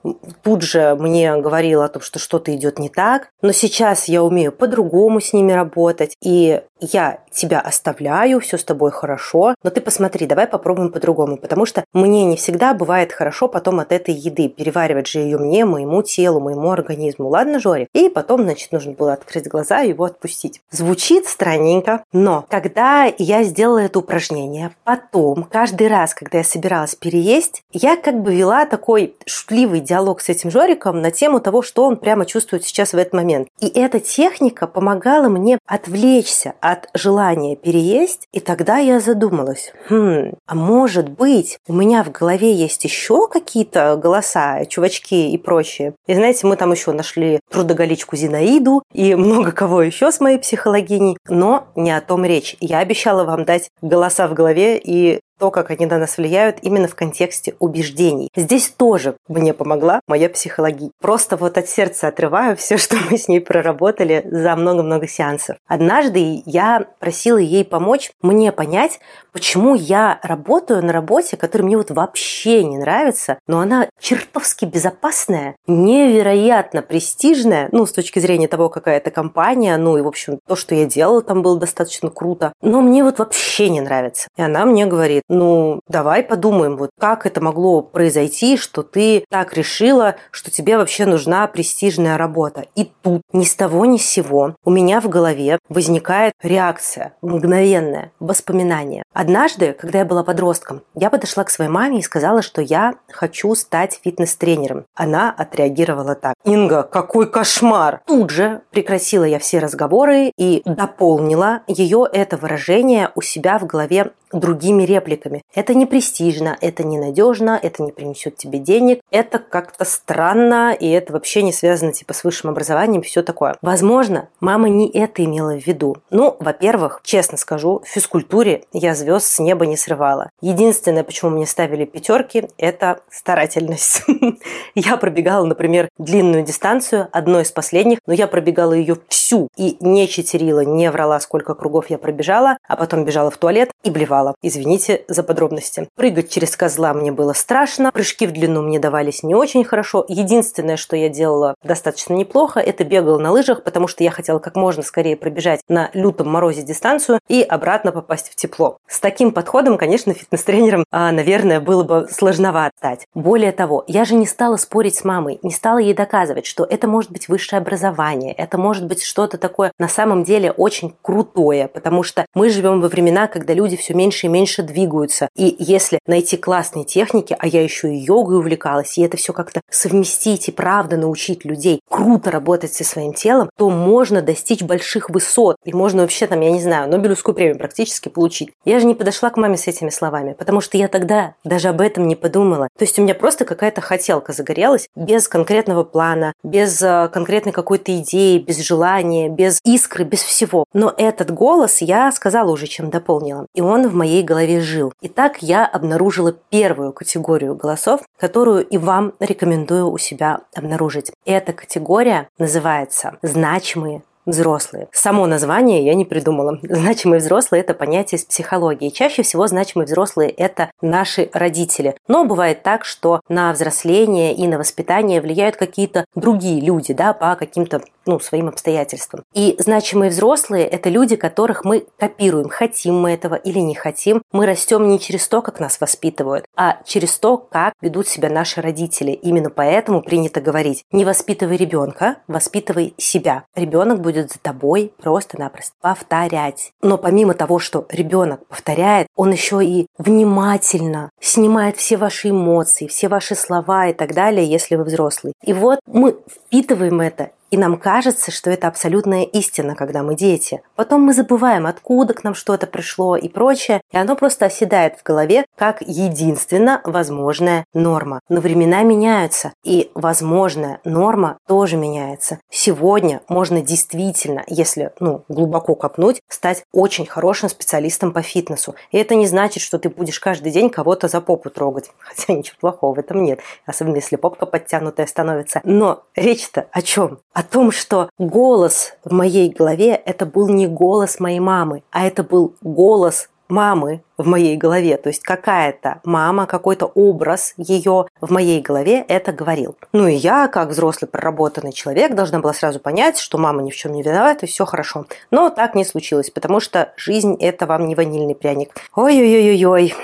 тут 0.44 0.62
же 0.62 0.96
мне 0.96 1.36
говорил 1.38 1.82
о 1.82 1.90
том, 1.90 2.02
что 2.02 2.20
что-то 2.20 2.56
идет 2.56 2.80
не 2.80 2.90
так, 2.90 3.30
но 3.42 3.52
сейчас 3.52 4.06
я 4.08 4.24
умею 4.24 4.52
по-другому 4.52 5.22
с 5.22 5.34
ними 5.34 5.52
работать, 5.52 6.16
и 6.24 6.62
я 6.82 7.20
тебя 7.32 7.60
оставляю, 7.60 8.40
все 8.40 8.58
с 8.58 8.64
тобой 8.64 8.92
хорошо, 8.92 9.56
но 9.64 9.70
ты 9.70 9.82
посмотри, 9.82 10.26
давай 10.26 10.48
попробуем 10.48 10.92
по-другому, 10.92 11.38
потому 11.38 11.66
что 11.66 11.86
мне 11.94 12.26
не 12.26 12.36
всегда 12.36 12.74
бывает 12.74 13.14
хорошо 13.14 13.48
потом 13.48 13.80
от 13.80 13.92
этой 13.92 14.14
еды, 14.14 14.50
переваривать 14.50 15.08
же 15.08 15.20
ее 15.20 15.38
мне, 15.38 15.64
моему 15.66 16.02
телу, 16.02 16.40
моему 16.40 16.72
организму, 16.72 17.30
ладно, 17.30 17.60
Жорик? 17.60 17.88
И 17.94 18.10
потом, 18.10 18.44
значит, 18.44 18.72
нужно 18.72 18.94
было 18.94 19.14
открыть 19.14 19.48
глаза 19.48 19.82
и 19.84 19.90
его 19.90 20.06
отпустить. 20.06 20.62
Звучит 20.72 21.28
странненько, 21.28 22.04
но 22.12 22.46
когда 22.50 23.12
я 23.18 23.44
сделала 23.44 23.80
это 23.80 24.00
упражнение, 24.00 24.72
потом, 24.84 25.44
каждый 25.44 25.88
раз, 25.88 26.14
когда 26.14 26.40
я 26.40 26.44
собиралась 26.44 26.96
переесть, 26.96 27.64
я 27.72 27.96
как 27.96 28.22
бы 28.22 28.36
вела 28.36 28.66
такой 28.66 29.16
шутливый 29.26 29.80
диалог 29.80 30.22
с 30.22 30.30
этим 30.30 30.52
Жориком 30.52 31.02
на 31.02 31.12
тему 31.12 31.40
того, 31.40 31.62
что 31.62 31.86
он 31.86 31.98
прямо 31.98 32.26
чувствует 32.26 32.66
сейчас 32.66 32.94
в 32.94 32.98
этот 32.98 33.14
момент. 33.14 33.48
И 33.60 33.68
эта 33.68 34.00
техника 34.00 34.68
помогала 34.68 35.30
мне 35.30 35.60
отвлечься 35.66 36.56
от 36.72 36.90
желания 36.94 37.56
переесть, 37.56 38.28
и 38.32 38.40
тогда 38.40 38.78
я 38.78 39.00
задумалась, 39.00 39.74
хм, 39.90 40.34
а 40.48 40.56
может 40.56 41.10
быть, 41.10 41.58
у 41.68 41.74
меня 41.74 42.04
в 42.04 42.12
голове 42.12 42.54
есть 42.54 42.84
еще 42.84 43.28
какие-то 43.28 43.96
голоса, 43.98 44.66
чувачки 44.66 45.32
и 45.32 45.38
прочее. 45.38 45.94
И 46.08 46.14
знаете, 46.14 46.48
мы 46.48 46.56
там 46.56 46.72
еще 46.72 46.92
нашли 46.92 47.40
трудоголичку 47.50 48.16
Зинаиду 48.16 48.84
и 48.94 49.16
много 49.16 49.52
кого 49.52 49.82
еще 49.82 50.12
с 50.12 50.20
моей 50.20 50.38
психологиней, 50.38 51.18
но 51.28 51.68
не 51.76 51.92
о 51.92 52.02
том 52.02 52.26
речь. 52.26 52.56
Я 52.60 52.80
обещала 52.80 53.24
вам 53.24 53.46
дать 53.46 53.70
голоса 53.82 54.28
в 54.28 54.34
голове 54.34 54.78
и 54.78 55.20
то, 55.42 55.50
как 55.50 55.72
они 55.72 55.88
на 55.88 55.98
нас 55.98 56.18
влияют 56.18 56.58
именно 56.62 56.88
в 56.88 56.94
контексте 56.94 57.56
убеждений. 57.58 58.30
Здесь 58.36 58.70
тоже 58.70 59.16
мне 59.28 59.56
помогла 59.56 60.02
моя 60.08 60.30
психология. 60.30 60.92
Просто 61.02 61.36
вот 61.36 61.58
от 61.58 61.68
сердца 61.68 62.10
отрываю 62.10 62.56
все, 62.56 62.78
что 62.78 62.96
мы 63.10 63.18
с 63.18 63.28
ней 63.28 63.42
проработали 63.42 64.24
за 64.30 64.56
много-много 64.56 65.08
сеансов. 65.08 65.58
Однажды 65.68 66.44
я 66.46 66.86
просила 67.00 67.40
ей 67.40 67.66
помочь 67.66 68.12
мне 68.22 68.52
понять, 68.52 69.00
почему 69.32 69.74
я 69.74 70.20
работаю 70.22 70.86
на 70.86 70.94
работе, 70.94 71.38
которая 71.38 71.66
мне 71.66 71.78
вот 71.78 71.90
вообще 71.90 72.64
не 72.64 72.78
нравится, 72.78 73.40
но 73.48 73.62
она 73.62 73.88
чертовски 74.00 74.66
безопасная, 74.66 75.56
невероятно 75.66 76.84
престижная, 76.84 77.68
ну, 77.72 77.88
с 77.88 77.92
точки 77.92 78.20
зрения 78.20 78.48
того, 78.48 78.70
какая 78.70 78.98
это 78.98 79.10
компания, 79.10 79.76
ну, 79.78 79.98
и, 79.98 80.02
в 80.02 80.08
общем, 80.08 80.38
то, 80.48 80.56
что 80.56 80.76
я 80.76 80.86
делала 80.86 81.24
там 81.24 81.42
было 81.42 81.60
достаточно 81.60 82.12
круто, 82.12 82.54
но 82.62 82.82
мне 82.82 83.04
вот 83.04 83.18
вообще 83.18 83.70
не 83.70 83.82
нравится. 83.82 84.28
И 84.38 84.42
она 84.44 84.66
мне 84.66 84.86
говорит, 84.86 85.24
ну, 85.32 85.80
давай 85.88 86.24
подумаем, 86.24 86.76
вот 86.76 86.90
как 87.00 87.26
это 87.26 87.40
могло 87.40 87.82
произойти, 87.82 88.58
что 88.58 88.84
ты 88.84 89.24
так 89.30 89.54
решила, 89.54 90.16
что 90.30 90.52
тебе 90.52 90.76
вообще 90.76 91.06
нужна 91.06 91.48
престижная 91.48 92.18
работа. 92.18 92.66
И 92.76 92.92
тут 93.02 93.22
ни 93.32 93.46
с 93.46 93.56
того 93.56 93.86
ни 93.86 93.96
с 93.96 94.06
сего 94.06 94.58
у 94.66 94.70
меня 94.70 95.00
в 95.00 95.08
голове 95.08 95.58
возникает 95.70 96.34
реакция, 96.44 97.14
мгновенное 97.22 98.12
воспоминание. 98.20 99.04
Однажды, 99.14 99.72
когда 99.72 100.00
я 100.00 100.06
была 100.06 100.26
подростком, 100.26 100.82
я 100.96 101.10
подошла 101.10 101.46
к 101.46 101.50
своей 101.50 101.72
маме 101.72 102.00
и 102.00 102.04
сказала, 102.04 102.42
что 102.42 102.62
я 102.62 102.96
хочу 103.08 103.56
стать 103.56 104.02
фитнес-тренером. 104.04 104.84
Она 104.96 105.32
отреагировала 105.32 106.16
так. 106.16 106.34
Инга, 106.44 106.84
какой 106.84 107.32
кошмар! 107.32 108.02
Тут 108.06 108.32
же 108.32 108.64
прекратила 108.72 109.24
я 109.24 109.40
все 109.40 109.60
разговоры 109.60 110.34
и 110.38 110.62
дополнила 110.66 111.62
ее 111.68 112.06
это 112.12 112.36
выражение 112.36 113.12
у 113.16 113.22
себя 113.22 113.58
в 113.58 113.66
голове 113.66 114.12
другими 114.34 114.84
репликами. 114.84 115.44
Это 115.54 115.74
не 115.74 115.86
престижно, 115.86 116.58
это 116.62 116.84
не 116.84 116.98
надежно, 116.98 117.60
это 117.62 117.84
не 117.84 117.92
принесет 117.92 118.38
тебе 118.38 118.60
денег, 118.60 119.02
это 119.12 119.40
как-то 119.40 119.86
странно, 119.86 120.74
и 120.74 120.90
это 120.90 121.14
вообще 121.14 121.44
не 121.44 121.54
связано 121.54 121.94
типа 121.94 122.14
с 122.14 122.24
высшим 122.24 122.50
образованием, 122.50 123.02
все 123.02 123.24
такое. 123.24 123.56
Возможно, 123.62 124.30
мама 124.40 124.70
не 124.70 124.90
это 124.90 125.24
имела 125.24 125.60
в 125.60 125.66
виду. 125.66 125.98
Ну, 126.10 126.36
во-первых, 126.40 127.02
честно 127.04 127.38
скажу, 127.38 127.82
в 127.86 127.88
физкультуре 127.88 128.64
я 128.74 128.96
звезд 128.96 129.26
с 129.26 129.40
неба 129.40 129.66
не 129.66 129.78
срывала. 129.78 130.30
Единственное, 130.42 131.04
почему 131.04 131.32
мне 131.32 131.46
ставили 131.46 131.86
пятерки, 131.86 132.48
это 132.58 133.02
старательность. 133.10 134.04
Я 134.76 134.98
пробегала, 134.98 135.46
например, 135.46 135.90
длинную 135.98 136.44
дистанцию, 136.44 137.10
одной 137.12 137.44
из 137.44 137.52
последних, 137.52 138.00
но 138.06 138.14
я 138.14 138.28
пробегала 138.28 138.74
ее 138.74 138.98
всю 139.10 139.50
и 139.58 139.78
не 139.80 140.08
читерила, 140.08 140.64
не 140.64 140.90
врала, 140.90 141.20
сколько 141.20 141.56
кругов 141.56 141.90
я 141.90 141.98
пробежала, 141.98 142.58
а 142.68 142.76
потом 142.76 143.06
бежала 143.06 143.32
в 143.32 143.38
туалет 143.38 143.72
и 143.84 143.90
блевала 143.90 144.21
упала. 144.22 144.36
Извините 144.42 145.04
за 145.08 145.24
подробности. 145.24 145.88
Прыгать 145.96 146.30
через 146.30 146.56
козла 146.56 146.94
мне 146.94 147.12
было 147.12 147.34
страшно, 147.34 147.92
прыжки 147.92 148.28
в 148.28 148.32
длину 148.32 148.62
мне 148.62 148.80
давались 148.80 149.24
не 149.24 149.36
очень 149.36 149.64
хорошо. 149.64 150.06
Единственное, 150.08 150.78
что 150.78 150.96
я 150.96 151.10
делала 151.10 151.56
достаточно 151.64 152.14
неплохо, 152.14 152.60
это 152.60 152.84
бегала 152.84 153.18
на 153.18 153.32
лыжах, 153.32 153.64
потому 153.64 153.88
что 153.88 154.04
я 154.04 154.12
хотела 154.12 154.40
как 154.40 154.56
можно 154.56 154.84
скорее 154.84 155.16
пробежать 155.16 155.62
на 155.70 155.90
лютом 155.94 156.30
морозе 156.30 156.64
дистанцию 156.64 157.20
и 157.28 157.42
обратно 157.42 157.92
попасть 157.92 158.30
в 158.30 158.36
тепло. 158.36 158.78
С 158.88 159.00
таким 159.00 159.32
подходом, 159.32 159.78
конечно, 159.78 160.14
фитнес-тренером, 160.14 160.86
а, 160.92 161.12
наверное, 161.12 161.60
было 161.60 161.84
бы 161.84 162.08
сложновато 162.12 162.72
стать. 162.78 163.06
Более 163.14 163.52
того, 163.52 163.84
я 163.88 164.06
же 164.06 164.16
не 164.16 164.26
стала 164.26 164.58
спорить 164.58 164.96
с 164.96 165.04
мамой, 165.04 165.40
не 165.44 165.52
стала 165.52 165.78
ей 165.78 165.94
доказывать, 165.94 166.46
что 166.46 166.64
это 166.64 166.88
может 166.88 167.12
быть 167.12 167.28
высшее 167.28 167.60
образование, 167.60 168.34
это 168.34 168.58
может 168.58 168.86
быть 168.88 169.04
что-то 169.04 169.38
такое 169.38 169.72
на 169.80 169.88
самом 169.88 170.24
деле 170.24 170.52
очень 170.52 170.94
крутое, 171.02 171.68
потому 171.68 172.04
что 172.04 172.26
мы 172.34 172.50
живем 172.50 172.82
во 172.82 172.88
времена, 172.88 173.28
когда 173.28 173.54
люди 173.54 173.78
все 173.78 173.94
меньше 173.94 174.11
меньше 174.12 174.28
и 174.28 174.30
меньше 174.30 174.64
двигаются. 174.64 175.30
И 175.36 175.56
если 175.58 176.00
найти 176.06 176.36
классные 176.36 176.84
техники, 176.84 177.36
а 177.40 177.48
я 177.48 177.64
еще 177.64 177.94
и 177.94 177.98
йогой 177.98 178.40
увлекалась, 178.40 178.98
и 178.98 179.02
это 179.02 179.16
все 179.16 179.32
как-то 179.32 179.62
совместить 179.70 180.50
и 180.50 180.52
правда 180.52 180.98
научить 180.98 181.46
людей 181.46 181.80
круто 181.90 182.30
работать 182.30 182.74
со 182.74 182.84
своим 182.84 183.14
телом, 183.14 183.50
то 183.58 183.70
можно 183.70 184.22
достичь 184.22 184.64
больших 184.64 185.10
высот. 185.10 185.56
И 185.64 185.74
можно 185.74 186.02
вообще 186.02 186.28
там, 186.28 186.42
я 186.42 186.52
не 186.52 186.62
знаю, 186.62 186.90
Нобелевскую 186.90 187.34
премию 187.34 187.58
практически 187.58 188.10
получить. 188.10 188.50
Я 188.66 188.80
же 188.80 188.86
не 188.86 188.96
подошла 188.96 189.30
к 189.30 189.38
маме 189.38 189.58
с 189.58 189.68
этими 189.68 189.90
словами, 189.90 190.36
потому 190.38 190.60
что 190.60 190.78
я 190.78 190.88
тогда 190.88 191.36
даже 191.46 191.70
об 191.70 191.80
этом 191.80 192.08
не 192.08 192.16
подумала. 192.16 192.68
То 192.78 192.84
есть 192.84 193.00
у 193.00 193.02
меня 193.02 193.16
просто 193.16 193.46
какая-то 193.46 193.80
хотелка 193.80 194.34
загорелась 194.34 194.90
без 194.96 195.28
конкретного 195.28 195.84
плана, 195.84 196.34
без 196.44 196.82
э, 196.82 197.10
конкретной 197.14 197.54
какой-то 197.54 197.96
идеи, 197.98 198.40
без 198.40 198.60
желания, 198.60 199.30
без 199.30 199.60
искры, 199.64 200.04
без 200.04 200.22
всего. 200.22 200.66
Но 200.74 200.94
этот 200.98 201.32
голос 201.32 201.82
я 201.82 202.12
сказала 202.12 202.52
уже, 202.52 202.68
чем 202.68 202.90
дополнила. 202.90 203.46
И 203.54 203.62
он 203.62 203.88
в 203.88 203.96
моей 204.02 204.24
голове 204.24 204.62
жил. 204.62 204.92
И 205.00 205.10
так 205.10 205.44
я 205.44 205.64
обнаружила 205.64 206.32
первую 206.32 206.92
категорию 206.92 207.56
голосов, 207.56 208.02
которую 208.20 208.66
и 208.66 208.80
вам 208.80 209.14
рекомендую 209.20 209.92
у 209.92 210.00
себя 210.00 210.40
обнаружить. 210.56 211.12
Эта 211.24 211.54
категория 211.54 212.28
называется 212.40 213.18
«значимые 213.22 214.02
взрослые. 214.26 214.88
Само 214.92 215.26
название 215.28 215.86
я 215.86 215.94
не 215.94 216.06
придумала. 216.06 216.60
Значимые 216.64 217.20
взрослые– 217.20 217.62
это 217.62 217.74
понятие 217.74 218.20
из 218.20 218.26
психологии. 218.26 218.90
Чаще 218.90 219.24
всего 219.24 219.48
значимые 219.48 219.86
взрослые– 219.86 220.30
это 220.38 220.72
наши 220.82 221.30
родители. 221.34 221.96
Но 222.08 222.26
бывает 222.26 222.64
так, 222.64 222.86
что 222.86 223.22
на 223.30 223.52
взросление 223.52 224.34
и 224.36 224.48
на 224.48 224.58
воспитание 224.58 225.22
влияют 225.22 225.56
какие-то 225.56 226.06
другие 226.16 226.62
люди, 226.62 226.94
да, 226.94 227.14
по 227.14 227.36
каким-то 227.36 227.82
ну, 228.06 228.20
своим 228.20 228.48
обстоятельствам. 228.48 229.24
И 229.34 229.56
значимые 229.60 230.10
взрослые– 230.10 230.66
это 230.68 230.90
люди, 230.90 231.16
которых 231.16 231.66
мы 231.66 231.86
копируем, 231.98 232.50
хотим 232.50 233.00
мы 233.00 233.12
этого 233.12 233.36
или 233.36 233.60
не 233.60 233.76
хотим. 233.76 234.22
Мы 234.32 234.46
растем 234.46 234.88
не 234.88 235.00
через 235.00 235.28
то, 235.28 235.42
как 235.42 235.60
нас 235.60 235.80
воспитывают, 235.80 236.46
а 236.56 236.80
через 236.86 237.18
то, 237.18 237.38
как 237.38 237.74
ведут 237.82 238.08
себя 238.08 238.30
наши 238.30 238.62
родители. 238.62 239.12
Именно 239.12 239.50
поэтому 239.50 240.02
принято 240.02 240.42
говорить– 240.42 240.84
не 240.92 241.06
воспитывай 241.06 241.58
ребенка, 241.58 242.18
воспитывай 242.28 242.94
себя. 242.98 243.46
Ребенок 243.56 244.02
будет 244.02 244.11
за 244.20 244.40
тобой 244.40 244.94
просто-напросто 245.02 245.76
повторять. 245.82 246.74
Но 246.82 246.98
помимо 246.98 247.34
того, 247.34 247.60
что 247.60 247.86
ребенок 247.90 248.46
повторяет, 248.48 249.08
он 249.16 249.32
еще 249.32 249.64
и 249.64 249.88
внимательно 249.98 251.10
снимает 251.20 251.78
все 251.78 251.98
ваши 251.98 252.30
эмоции, 252.30 252.88
все 252.88 253.08
ваши 253.08 253.36
слова 253.36 253.88
и 253.88 253.94
так 253.94 254.14
далее, 254.14 254.46
если 254.46 254.76
вы 254.76 254.84
взрослый. 254.84 255.34
И 255.44 255.54
вот 255.54 255.80
мы 255.86 256.18
впитываем 256.30 257.02
это 257.02 257.32
и 257.52 257.58
нам 257.58 257.78
кажется, 257.78 258.32
что 258.32 258.50
это 258.50 258.68
абсолютная 258.68 259.24
истина, 259.24 259.76
когда 259.76 260.02
мы 260.04 260.16
дети. 260.16 260.62
Потом 260.76 261.02
мы 261.02 261.14
забываем, 261.14 261.68
откуда 261.68 262.14
к 262.14 262.24
нам 262.24 262.34
что-то 262.34 262.66
пришло 262.66 263.18
и 263.18 263.28
прочее, 263.28 263.82
и 263.92 263.98
оно 263.98 264.16
просто 264.16 264.46
оседает 264.46 264.98
в 264.98 265.04
голове 265.04 265.46
как 265.58 265.82
единственно 265.82 266.82
возможная 266.86 267.66
норма. 267.74 268.22
Но 268.30 268.40
времена 268.40 268.84
меняются, 268.84 269.52
и 269.64 269.92
возможная 269.94 270.80
норма 270.86 271.38
тоже 271.46 271.76
меняется. 271.76 272.40
Сегодня 272.50 273.22
можно 273.28 273.62
действительно, 273.62 274.44
если 274.48 274.94
ну, 275.00 275.24
глубоко 275.28 275.76
копнуть, 275.76 276.22
стать 276.30 276.64
очень 276.72 277.06
хорошим 277.06 277.50
специалистом 277.50 278.14
по 278.14 278.22
фитнесу. 278.22 278.76
И 278.92 278.98
это 278.98 279.16
не 279.16 279.28
значит, 279.28 279.62
что 279.62 279.78
ты 279.78 279.90
будешь 279.90 280.20
каждый 280.20 280.52
день 280.52 280.70
кого-то 280.70 281.10
за 281.10 281.20
попу 281.20 281.50
трогать. 281.50 281.92
Хотя 282.00 282.34
ничего 282.34 282.56
плохого 282.60 282.96
в 282.96 283.00
этом 283.00 283.24
нет. 283.24 283.42
Особенно 283.66 283.96
если 283.96 284.16
попка 284.16 284.46
подтянутая 284.46 285.06
становится. 285.06 285.60
Но 285.66 286.04
речь-то 286.16 286.68
о 286.72 286.82
чем? 286.82 287.20
О 287.42 287.44
том, 287.44 287.72
что 287.72 288.12
голос 288.20 288.94
в 289.04 289.12
моей 289.12 289.50
голове– 289.50 289.96
это 290.06 290.28
был 290.28 290.48
не 290.48 290.68
голос 290.68 291.20
моей 291.20 291.40
мамы, 291.40 291.82
а 291.90 292.06
это 292.06 292.22
был 292.22 292.54
голос 292.62 293.30
мамы 293.50 294.04
в 294.16 294.28
моей 294.28 294.56
голове, 294.58 294.96
то 294.98 295.10
есть 295.10 295.24
какая-то 295.24 296.02
мама, 296.04 296.46
какой-то 296.46 296.86
образ 296.86 297.56
ее 297.58 298.06
в 298.22 298.32
моей 298.32 298.62
голове 298.62 299.04
это 299.08 299.34
говорил. 299.34 299.76
Ну 299.92 300.08
и 300.08 300.14
я, 300.14 300.48
как 300.50 300.70
взрослый 300.70 301.10
проработанный 301.10 301.74
человек, 301.74 302.14
должна 302.14 302.40
была 302.40 302.54
сразу 302.54 302.80
понять, 302.80 303.18
что 303.18 303.40
мама 303.40 303.64
ни 303.64 303.72
в 303.72 303.76
чем 303.76 303.94
не 303.94 304.04
виновата, 304.04 304.46
и 304.46 304.50
все 304.50 304.66
хорошо. 304.66 305.08
Но 305.32 305.50
так 305.50 305.74
не 305.74 305.84
случилось, 305.84 306.30
потому 306.30 306.60
что 306.60 306.94
жизнь– 306.96 307.36
это 307.40 307.66
вам 307.66 307.88
не 307.88 307.96
ванильный 307.96 308.36
пряник. 308.36 308.76
Ой-ой-ой-ой. 308.94 309.96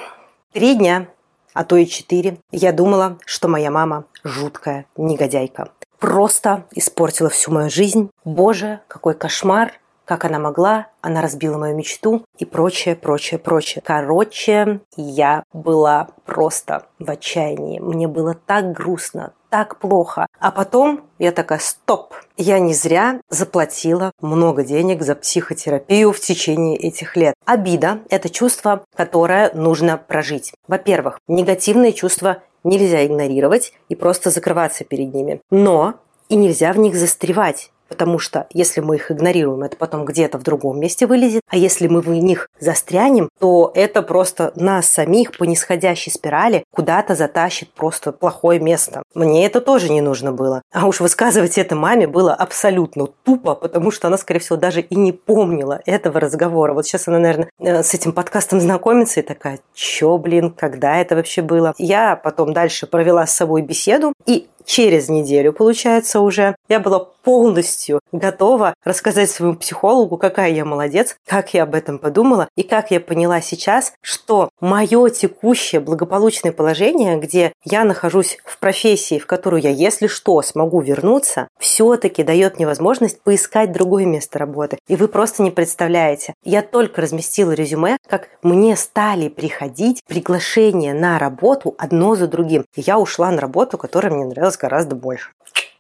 Три 0.54 0.74
дня, 0.74 1.06
а 1.54 1.64
то 1.64 1.78
и 1.78 1.86
четыре, 1.86 2.38
я 2.52 2.72
думала, 2.72 3.20
что 3.26 3.48
моя 3.48 3.70
мама 3.70 4.06
жуткая 4.24 4.88
негодяйка 4.98 5.70
просто 6.00 6.66
испортила 6.72 7.30
всю 7.30 7.52
мою 7.52 7.70
жизнь. 7.70 8.10
Боже, 8.24 8.82
какой 8.88 9.14
кошмар, 9.14 9.74
как 10.06 10.24
она 10.24 10.40
могла, 10.40 10.88
она 11.02 11.22
разбила 11.22 11.58
мою 11.58 11.76
мечту 11.76 12.24
и 12.38 12.46
прочее, 12.46 12.96
прочее, 12.96 13.40
прочее. 13.40 13.84
Короче, 13.86 14.80
я 14.96 15.44
была 15.52 16.08
просто 16.26 16.86
в 16.98 17.12
отчаянии. 17.12 17.80
Мне 17.80 18.08
было 18.08 18.34
так 18.34 18.72
грустно, 18.72 19.34
так 19.50 19.80
плохо. 19.80 20.28
А 20.40 20.52
потом 20.52 21.02
я 21.20 21.32
такая, 21.32 21.60
стоп, 21.60 22.14
я 22.38 22.60
не 22.60 22.74
зря 22.74 23.20
заплатила 23.30 24.12
много 24.22 24.64
денег 24.64 25.04
за 25.04 25.16
психотерапию 25.16 26.14
в 26.14 26.20
течение 26.20 26.78
этих 26.78 27.18
лет. 27.18 27.36
Обида– 27.46 28.00
это 28.10 28.30
чувство, 28.30 28.84
которое 28.96 29.52
нужно 29.54 29.98
прожить. 29.98 30.54
Во-первых, 30.68 31.20
негативные 31.28 31.92
чувства 31.92 32.44
нельзя 32.68 33.06
игнорировать 33.06 33.74
и 33.90 33.96
просто 33.96 34.30
закрываться 34.30 34.84
перед 34.84 35.14
ними. 35.14 35.42
Но 35.50 35.96
и 36.30 36.36
нельзя 36.36 36.74
в 36.74 36.78
них 36.78 36.96
застревать. 36.96 37.72
Потому 37.88 38.20
что 38.20 38.48
если 38.54 38.82
мы 38.82 38.96
их 38.96 39.12
игнорируем, 39.12 39.64
это 39.64 39.78
потом 39.78 40.06
где-то 40.06 40.38
в 40.38 40.44
другом 40.44 40.80
месте 40.80 41.08
вылезет. 41.08 41.42
А 41.50 41.58
если 41.58 41.88
мы 41.88 42.02
в 42.02 42.10
них 42.10 42.50
застрянем, 42.60 43.30
то 43.40 43.72
это 43.76 44.02
просто 44.02 44.52
нас 44.56 44.88
самих 44.88 45.38
по 45.38 45.44
нисходящей 45.44 46.12
спирали 46.12 46.64
куда-то 46.72 47.16
затащит 47.16 47.72
просто 47.74 48.12
плохое 48.12 48.60
место. 48.60 49.04
Мне 49.14 49.46
это 49.46 49.62
тоже 49.62 49.90
не 49.90 50.02
нужно 50.02 50.32
было. 50.32 50.62
А 50.72 50.88
уж 50.88 51.00
высказывать 51.00 51.58
это 51.58 51.76
маме 51.76 52.08
было 52.08 52.34
абсолютно 52.34 53.08
тупо, 53.24 53.56
потому 53.56 53.92
что 53.92 54.08
она, 54.08 54.18
скорее 54.18 54.40
всего, 54.40 54.58
даже 54.58 54.82
и 54.82 54.96
не 54.96 55.12
помнила 55.12 55.82
этого 55.86 56.20
разговора. 56.20 56.74
Вот 56.74 56.86
сейчас 56.86 57.08
она, 57.08 57.20
наверное, 57.20 57.50
э, 57.60 57.84
с 57.84 57.94
этим 57.94 58.12
подкастом 58.12 58.60
знакомится 58.60 59.20
и 59.20 59.24
такая, 59.24 59.60
чё, 59.74 60.18
блин, 60.18 60.52
когда 60.52 60.98
это 60.98 61.16
вообще 61.16 61.42
было? 61.42 61.74
Я 61.78 62.16
потом 62.16 62.54
дальше 62.54 62.88
провела 62.88 63.26
с 63.26 63.36
собой 63.36 63.62
беседу 63.62 64.14
и 64.26 64.48
через 64.68 65.10
неделю, 65.10 65.54
получается, 65.54 66.20
уже. 66.20 66.56
Я 66.70 66.80
была 66.80 67.00
полностью 67.00 68.02
готова 68.12 68.76
рассказать 68.84 69.32
своему 69.32 69.56
психологу, 69.56 70.18
какая 70.18 70.52
я 70.52 70.66
молодец, 70.66 71.16
как 71.26 71.54
я 71.54 71.64
об 71.64 71.74
этом 71.74 71.98
подумала 71.98 72.48
и 72.56 72.64
как 72.64 72.92
я 72.92 73.00
поняла 73.00 73.42
сейчас, 73.42 73.94
что 74.02 74.50
мое 74.60 75.10
текущее 75.10 75.82
благополучное 75.82 76.52
положение, 76.52 77.18
где 77.18 77.54
я 77.64 77.86
нахожусь 77.86 78.38
в 78.44 78.60
профессии, 78.60 79.20
в 79.20 79.26
которую 79.26 79.62
я, 79.62 79.70
если 79.70 80.08
что, 80.08 80.42
смогу 80.42 80.82
вернуться, 80.82 81.47
все-таки 81.60 82.24
дает 82.24 82.58
мне 82.58 82.66
возможность 82.66 83.22
поискать 83.22 83.72
другое 83.72 84.06
место 84.06 84.40
работы. 84.40 84.78
И 84.88 84.96
вы 84.96 85.08
просто 85.08 85.44
не 85.44 85.52
представляете. 85.52 86.34
Я 86.44 86.62
только 86.62 87.02
разместила 87.02 87.52
резюме, 87.52 87.98
как 88.08 88.30
мне 88.44 88.76
стали 88.76 89.30
приходить 89.30 90.04
приглашения 90.08 90.94
на 90.94 91.20
работу 91.20 91.76
одно 91.78 92.16
за 92.16 92.28
другим. 92.28 92.66
И 92.76 92.82
я 92.82 93.00
ушла 93.00 93.32
на 93.32 93.42
работу, 93.42 93.78
которая 93.78 94.12
мне 94.12 94.26
нравилась 94.26 94.58
гораздо 94.58 94.96
больше. 94.96 95.32